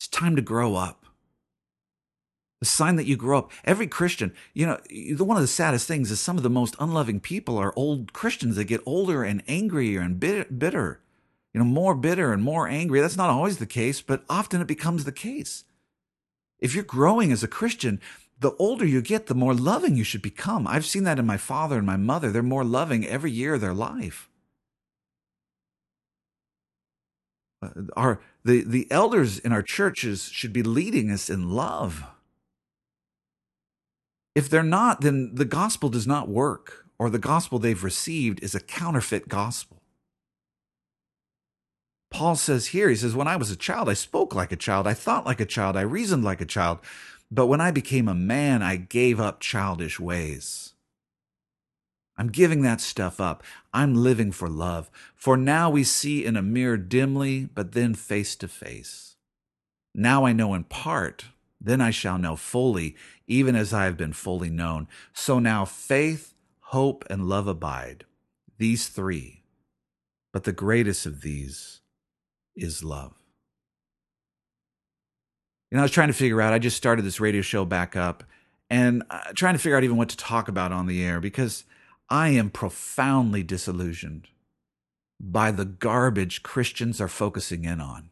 It's 0.02 0.08
time 0.08 0.36
to 0.36 0.42
grow 0.42 0.74
up. 0.74 1.06
The 2.60 2.66
sign 2.66 2.96
that 2.96 3.06
you 3.06 3.16
grow 3.16 3.38
up. 3.38 3.52
Every 3.64 3.86
Christian, 3.86 4.34
you 4.52 4.66
know, 4.66 4.80
one 5.24 5.38
of 5.38 5.44
the 5.44 5.48
saddest 5.48 5.88
things 5.88 6.10
is 6.10 6.20
some 6.20 6.38
of 6.38 6.44
the 6.44 6.50
most 6.50 6.76
unloving 6.80 7.20
people 7.20 7.60
are 7.60 7.72
old 7.76 8.12
Christians 8.12 8.56
that 8.56 8.64
get 8.64 8.82
older 8.84 9.24
and 9.24 9.44
angrier 9.48 10.02
and 10.02 10.20
bitter, 10.20 11.02
you 11.54 11.60
know, 11.60 11.66
more 11.66 11.94
bitter 11.94 12.34
and 12.34 12.42
more 12.42 12.68
angry. 12.68 13.00
That's 13.00 13.16
not 13.16 13.30
always 13.30 13.60
the 13.60 13.68
case, 13.68 14.02
but 14.02 14.24
often 14.28 14.60
it 14.60 14.66
becomes 14.66 15.04
the 15.04 15.12
case. 15.12 15.66
If 16.58 16.74
you're 16.74 16.84
growing 16.84 17.32
as 17.32 17.44
a 17.44 17.48
Christian, 17.48 18.02
the 18.40 18.56
older 18.58 18.88
you 18.88 19.04
get, 19.04 19.28
the 19.28 19.36
more 19.36 19.54
loving 19.54 19.96
you 19.98 20.04
should 20.04 20.24
become. 20.24 20.66
I've 20.66 20.88
seen 20.88 21.04
that 21.04 21.20
in 21.20 21.28
my 21.28 21.38
father 21.38 21.78
and 21.78 21.86
my 21.86 21.98
mother. 21.98 22.32
They're 22.32 22.42
more 22.42 22.66
loving 22.66 23.06
every 23.06 23.30
year 23.30 23.54
of 23.54 23.62
their 23.62 23.76
life. 23.76 24.32
Uh, 27.44 27.51
Uh, 27.62 27.70
our 27.96 28.22
the, 28.44 28.64
the 28.64 28.88
elders 28.92 29.40
in 29.40 29.52
our 29.52 29.62
churches 29.62 30.30
should 30.30 30.54
be 30.54 30.64
leading 30.64 31.12
us 31.12 31.30
in 31.30 31.52
love. 31.52 32.04
If 34.34 34.50
they're 34.50 34.64
not, 34.64 35.02
then 35.02 35.36
the 35.36 35.46
gospel 35.46 35.90
does 35.90 36.08
not 36.08 36.30
work, 36.30 36.86
or 36.98 37.10
the 37.10 37.20
gospel 37.20 37.60
they've 37.60 37.84
received 37.84 38.42
is 38.42 38.56
a 38.56 38.60
counterfeit 38.60 39.28
gospel. 39.28 39.82
Paul 42.10 42.36
says 42.36 42.68
here, 42.68 42.90
he 42.90 42.96
says, 42.96 43.16
When 43.16 43.28
I 43.28 43.38
was 43.38 43.52
a 43.52 43.56
child, 43.56 43.90
I 43.90 43.94
spoke 43.94 44.36
like 44.36 44.52
a 44.52 44.58
child, 44.58 44.88
I 44.88 44.94
thought 44.94 45.26
like 45.26 45.40
a 45.40 45.46
child, 45.46 45.78
I 45.78 45.82
reasoned 45.82 46.24
like 46.24 46.42
a 46.42 46.46
child. 46.46 46.80
But 47.30 47.48
when 47.48 47.62
I 47.62 47.72
became 47.72 48.10
a 48.10 48.14
man, 48.14 48.62
I 48.62 48.76
gave 48.76 49.20
up 49.20 49.40
childish 49.40 50.00
ways. 50.00 50.74
I'm 52.18 52.28
giving 52.28 52.62
that 52.62 52.82
stuff 52.82 53.20
up. 53.20 53.44
I'm 53.74 53.96
living 53.96 54.32
for 54.32 54.50
love. 54.50 54.92
For 55.16 55.38
now 55.38 55.70
we 55.70 55.84
see 55.84 56.26
in 56.26 56.36
a 56.36 56.42
mirror 56.42 56.78
dimly, 56.78 57.46
but 57.46 57.72
then 57.72 57.96
face 57.96 58.36
to 58.38 58.48
face. 58.48 59.16
Now 59.94 60.26
I 60.26 60.34
know 60.34 60.54
in 60.54 60.66
part, 60.66 61.26
then 61.60 61.82
I 61.82 61.92
shall 61.92 62.18
know 62.18 62.36
fully, 62.36 62.96
even 63.28 63.56
as 63.56 63.74
I 63.74 63.86
have 63.86 63.98
been 63.98 64.14
fully 64.14 64.50
known. 64.50 64.88
So 65.14 65.40
now 65.40 65.66
faith, 65.66 66.34
hope, 66.60 67.06
and 67.10 67.28
love 67.28 67.48
abide, 67.48 68.06
these 68.58 68.88
three. 68.88 69.44
But 70.34 70.44
the 70.44 70.54
greatest 70.54 71.06
of 71.06 71.22
these 71.22 71.82
is 72.56 72.84
love. 72.84 73.14
You 75.70 75.78
know, 75.78 75.82
I 75.82 75.84
was 75.84 75.92
trying 75.92 76.10
to 76.10 76.14
figure 76.14 76.42
out, 76.42 76.54
I 76.54 76.60
just 76.60 76.78
started 76.78 77.04
this 77.04 77.20
radio 77.20 77.42
show 77.42 77.64
back 77.64 77.96
up 77.96 78.24
and 78.70 79.04
uh, 79.10 79.20
trying 79.34 79.54
to 79.54 79.60
figure 79.60 79.78
out 79.78 79.84
even 79.84 79.98
what 79.98 80.10
to 80.10 80.18
talk 80.18 80.48
about 80.48 80.72
on 80.72 80.88
the 80.88 81.04
air 81.04 81.20
because 81.22 81.64
I 82.12 82.28
am 82.30 82.50
profoundly 82.50 83.42
disillusioned 83.42 84.28
by 85.18 85.52
the 85.52 85.64
garbage 85.64 86.44
Christians 86.44 87.00
are 87.00 87.08
focusing 87.08 87.64
in 87.64 87.80
on 87.80 88.10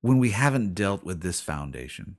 when 0.00 0.16
we 0.16 0.30
haven't 0.30 0.74
dealt 0.74 1.04
with 1.04 1.20
this 1.20 1.42
foundation. 1.42 2.16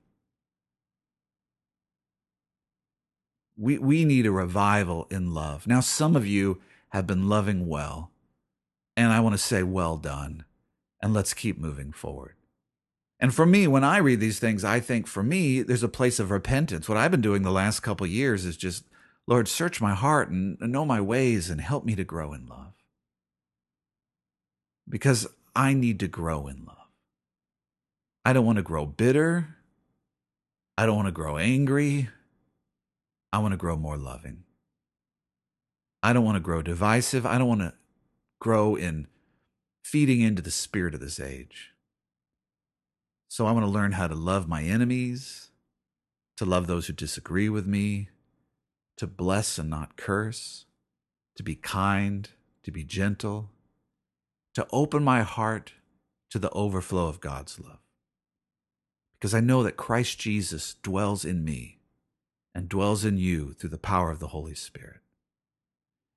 We, 3.57 3.79
we 3.79 4.05
need 4.05 4.27
a 4.27 4.31
revival 4.31 5.07
in 5.09 5.33
love. 5.33 5.65
Now, 5.65 5.79
some 5.79 6.15
of 6.15 6.27
you 6.27 6.61
have 6.89 7.07
been 7.07 7.27
loving 7.27 7.67
well, 7.67 8.11
and 8.95 9.11
I 9.11 9.19
want 9.19 9.33
to 9.33 9.39
say, 9.39 9.63
well 9.63 9.97
done, 9.97 10.45
and 11.01 11.11
let's 11.11 11.33
keep 11.33 11.57
moving 11.57 11.91
forward. 11.91 12.35
And 13.19 13.33
for 13.33 13.47
me, 13.47 13.65
when 13.65 13.83
I 13.83 13.97
read 13.97 14.19
these 14.19 14.39
things, 14.39 14.63
I 14.63 14.79
think 14.79 15.07
for 15.07 15.23
me, 15.23 15.63
there's 15.63 15.83
a 15.83 15.89
place 15.89 16.19
of 16.19 16.29
repentance. 16.29 16.87
What 16.87 16.99
I've 16.99 17.11
been 17.11 17.19
doing 17.19 17.41
the 17.41 17.51
last 17.51 17.79
couple 17.79 18.05
years 18.05 18.45
is 18.45 18.55
just 18.55 18.83
Lord, 19.27 19.47
search 19.47 19.79
my 19.79 19.93
heart 19.93 20.29
and 20.29 20.59
know 20.59 20.85
my 20.85 21.01
ways 21.01 21.49
and 21.49 21.61
help 21.61 21.85
me 21.85 21.95
to 21.95 22.03
grow 22.03 22.33
in 22.33 22.47
love. 22.47 22.73
Because 24.87 25.27
I 25.55 25.73
need 25.73 25.99
to 25.99 26.07
grow 26.07 26.47
in 26.47 26.65
love. 26.65 26.75
I 28.25 28.33
don't 28.33 28.45
want 28.45 28.57
to 28.57 28.63
grow 28.63 28.85
bitter. 28.85 29.55
I 30.77 30.85
don't 30.85 30.95
want 30.95 31.07
to 31.07 31.11
grow 31.11 31.37
angry. 31.37 32.09
I 33.31 33.37
want 33.39 33.51
to 33.51 33.57
grow 33.57 33.75
more 33.75 33.97
loving. 33.97 34.45
I 36.01 36.13
don't 36.13 36.25
want 36.25 36.37
to 36.37 36.41
grow 36.41 36.61
divisive. 36.61 37.25
I 37.25 37.37
don't 37.37 37.47
want 37.47 37.61
to 37.61 37.73
grow 38.39 38.75
in 38.75 39.07
feeding 39.83 40.21
into 40.21 40.41
the 40.41 40.51
spirit 40.51 40.93
of 40.93 40.99
this 40.99 41.19
age. 41.19 41.71
So 43.27 43.45
I 43.45 43.51
want 43.51 43.65
to 43.65 43.71
learn 43.71 43.91
how 43.91 44.07
to 44.07 44.15
love 44.15 44.47
my 44.47 44.63
enemies, 44.63 45.49
to 46.37 46.45
love 46.45 46.67
those 46.67 46.87
who 46.87 46.93
disagree 46.93 47.49
with 47.49 47.67
me, 47.67 48.09
to 48.99 49.07
bless 49.07 49.57
and 49.57 49.69
not 49.69 49.95
curse, 49.95 50.65
to 51.37 51.41
be 51.41 51.55
kind, 51.55 52.27
to 52.63 52.69
be 52.69 52.83
gentle, 52.83 53.49
to 54.53 54.67
open 54.73 55.01
my 55.01 55.21
heart 55.21 55.71
to 56.29 56.37
the 56.37 56.49
overflow 56.49 57.07
of 57.07 57.21
God's 57.21 57.57
love. 57.61 57.79
Because 59.13 59.33
I 59.33 59.39
know 59.39 59.63
that 59.63 59.77
Christ 59.77 60.19
Jesus 60.19 60.75
dwells 60.83 61.23
in 61.23 61.45
me 61.45 61.79
and 62.53 62.67
dwells 62.67 63.05
in 63.05 63.17
you 63.17 63.53
through 63.53 63.69
the 63.69 63.77
power 63.77 64.11
of 64.11 64.19
the 64.19 64.27
Holy 64.27 64.53
Spirit. 64.53 64.99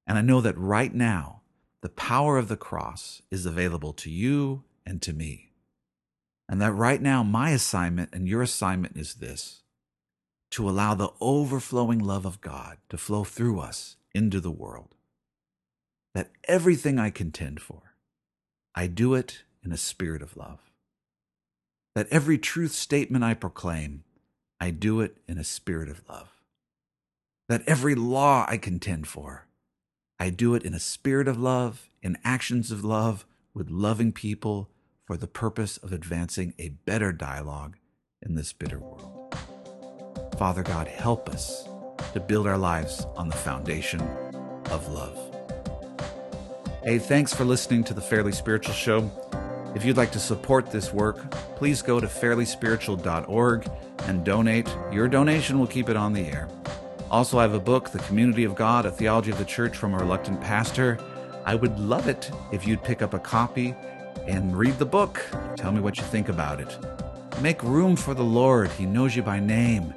And 0.05 0.19
I 0.19 0.23
know 0.23 0.41
that 0.41 0.59
right 0.59 0.93
now, 0.93 1.43
the 1.83 1.89
power 1.89 2.37
of 2.37 2.49
the 2.49 2.57
cross 2.57 3.23
is 3.31 3.47
available 3.47 3.93
to 3.93 4.11
you 4.11 4.65
and 4.85 5.01
to 5.03 5.13
me. 5.13 5.53
And 6.49 6.61
that 6.61 6.73
right 6.73 7.01
now, 7.01 7.23
my 7.23 7.51
assignment 7.51 8.11
and 8.13 8.27
your 8.27 8.43
assignment 8.43 8.97
is 8.97 9.15
this 9.15 9.63
to 10.53 10.69
allow 10.69 10.95
the 10.95 11.11
overflowing 11.19 11.99
love 11.99 12.27
of 12.27 12.43
God 12.43 12.77
to 12.91 12.99
flow 12.99 13.25
through 13.25 13.59
us 13.61 13.97
into 14.15 14.39
the 14.39 14.51
world. 14.51 14.95
That 16.15 16.31
everything 16.45 16.99
I 16.99 17.09
contend 17.09 17.61
for, 17.61 17.95
I 18.75 18.87
do 18.87 19.15
it 19.15 19.45
in 19.65 19.73
a 19.73 19.79
spirit 19.79 20.21
of 20.21 20.37
love. 20.37 20.61
That 21.95 22.09
every 22.11 22.37
truth 22.37 22.73
statement 22.73 23.25
I 23.25 23.33
proclaim, 23.33 24.05
I 24.61 24.71
do 24.71 25.01
it 25.01 25.17
in 25.27 25.39
a 25.39 25.45
spirit 25.45 25.89
of 25.89 26.03
love. 26.07 26.29
That 27.49 27.63
every 27.67 27.95
law 27.95 28.45
I 28.47 28.59
contend 28.59 29.09
for, 29.09 29.47
I 30.19 30.29
do 30.29 30.55
it 30.55 30.65
in 30.65 30.75
a 30.75 30.81
spirit 30.81 31.29
of 31.29 31.41
love, 31.41 31.89
in 32.03 32.19
actions 32.25 32.71
of 32.71 32.85
love, 32.85 33.25
with 33.55 33.71
loving 33.71 34.13
people 34.13 34.69
for 35.07 35.17
the 35.17 35.27
purpose 35.27 35.79
of 35.79 35.93
advancing 35.93 36.53
a 36.59 36.69
better 36.69 37.11
dialogue 37.11 37.79
in 38.21 38.35
this 38.35 38.53
bitter 38.53 38.79
world. 38.79 39.22
Father 40.37 40.63
God, 40.63 40.89
help 40.89 41.29
us 41.29 41.69
to 42.13 42.21
build 42.21 42.47
our 42.47 42.59
lives 42.59 43.07
on 43.17 43.29
the 43.29 43.37
foundation 43.37 44.01
of 44.71 44.89
love. 44.89 45.19
Hey, 46.83 46.99
thanks 46.99 47.33
for 47.33 47.45
listening 47.45 47.85
to 47.85 47.95
the 47.95 48.01
Fairly 48.01 48.33
Spiritual 48.33 48.75
Show. 48.75 49.11
If 49.75 49.85
you'd 49.85 49.97
like 49.97 50.13
to 50.13 50.19
support 50.19 50.71
this 50.71 50.93
work, 50.93 51.31
please 51.57 51.81
go 51.81 52.01
to 52.01 52.07
fairlyspiritual.org 52.07 53.71
and 54.01 54.25
donate. 54.25 54.75
Your 54.91 55.09
donation 55.09 55.59
will 55.59 55.67
keep 55.67 55.89
it 55.89 55.97
on 55.97 56.13
the 56.13 56.27
air. 56.27 56.49
Also, 57.11 57.39
I 57.39 57.43
have 57.43 57.55
a 57.55 57.61
book, 57.61 57.91
The 57.91 57.99
Community 58.01 58.45
of 58.45 58.55
God, 58.55 58.85
a 58.87 58.91
theology 58.91 59.31
of 59.31 59.39
the 59.39 59.45
church 59.45 59.77
from 59.77 59.95
a 59.95 59.99
reluctant 59.99 60.41
pastor. 60.41 60.99
I 61.45 61.55
would 61.55 61.79
love 61.79 62.09
it 62.09 62.31
if 62.53 62.67
you'd 62.67 62.83
pick 62.83 63.03
up 63.03 63.15
a 63.15 63.19
copy 63.19 63.75
and 64.27 64.57
read 64.57 64.79
the 64.79 64.87
book. 64.87 65.25
Tell 65.57 65.73
me 65.73 65.81
what 65.81 65.99
you 65.99 66.05
think 66.05 66.29
about 66.29 66.61
it. 66.61 66.77
Make 67.41 67.63
room 67.63 67.97
for 67.97 68.15
the 68.15 68.23
Lord. 68.23 68.71
He 68.73 68.87
knows 68.87 69.17
you 69.17 69.23
by 69.23 69.41
name. 69.41 69.95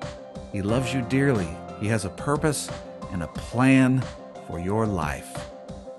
He 0.55 0.61
loves 0.61 0.93
you 0.93 1.01
dearly. 1.01 1.49
He 1.81 1.87
has 1.87 2.05
a 2.05 2.09
purpose 2.09 2.71
and 3.11 3.23
a 3.23 3.27
plan 3.27 4.01
for 4.47 4.57
your 4.57 4.87
life. 4.87 5.51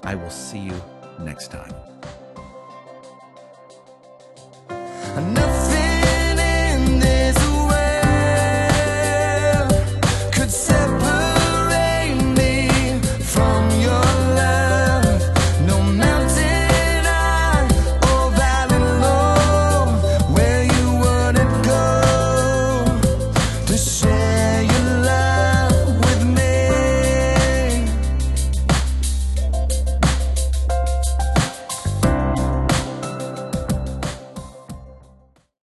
I 0.03 0.15
will 0.15 0.31
see 0.31 0.61
you 0.61 0.83
next 1.19 1.49
time. 1.49 1.75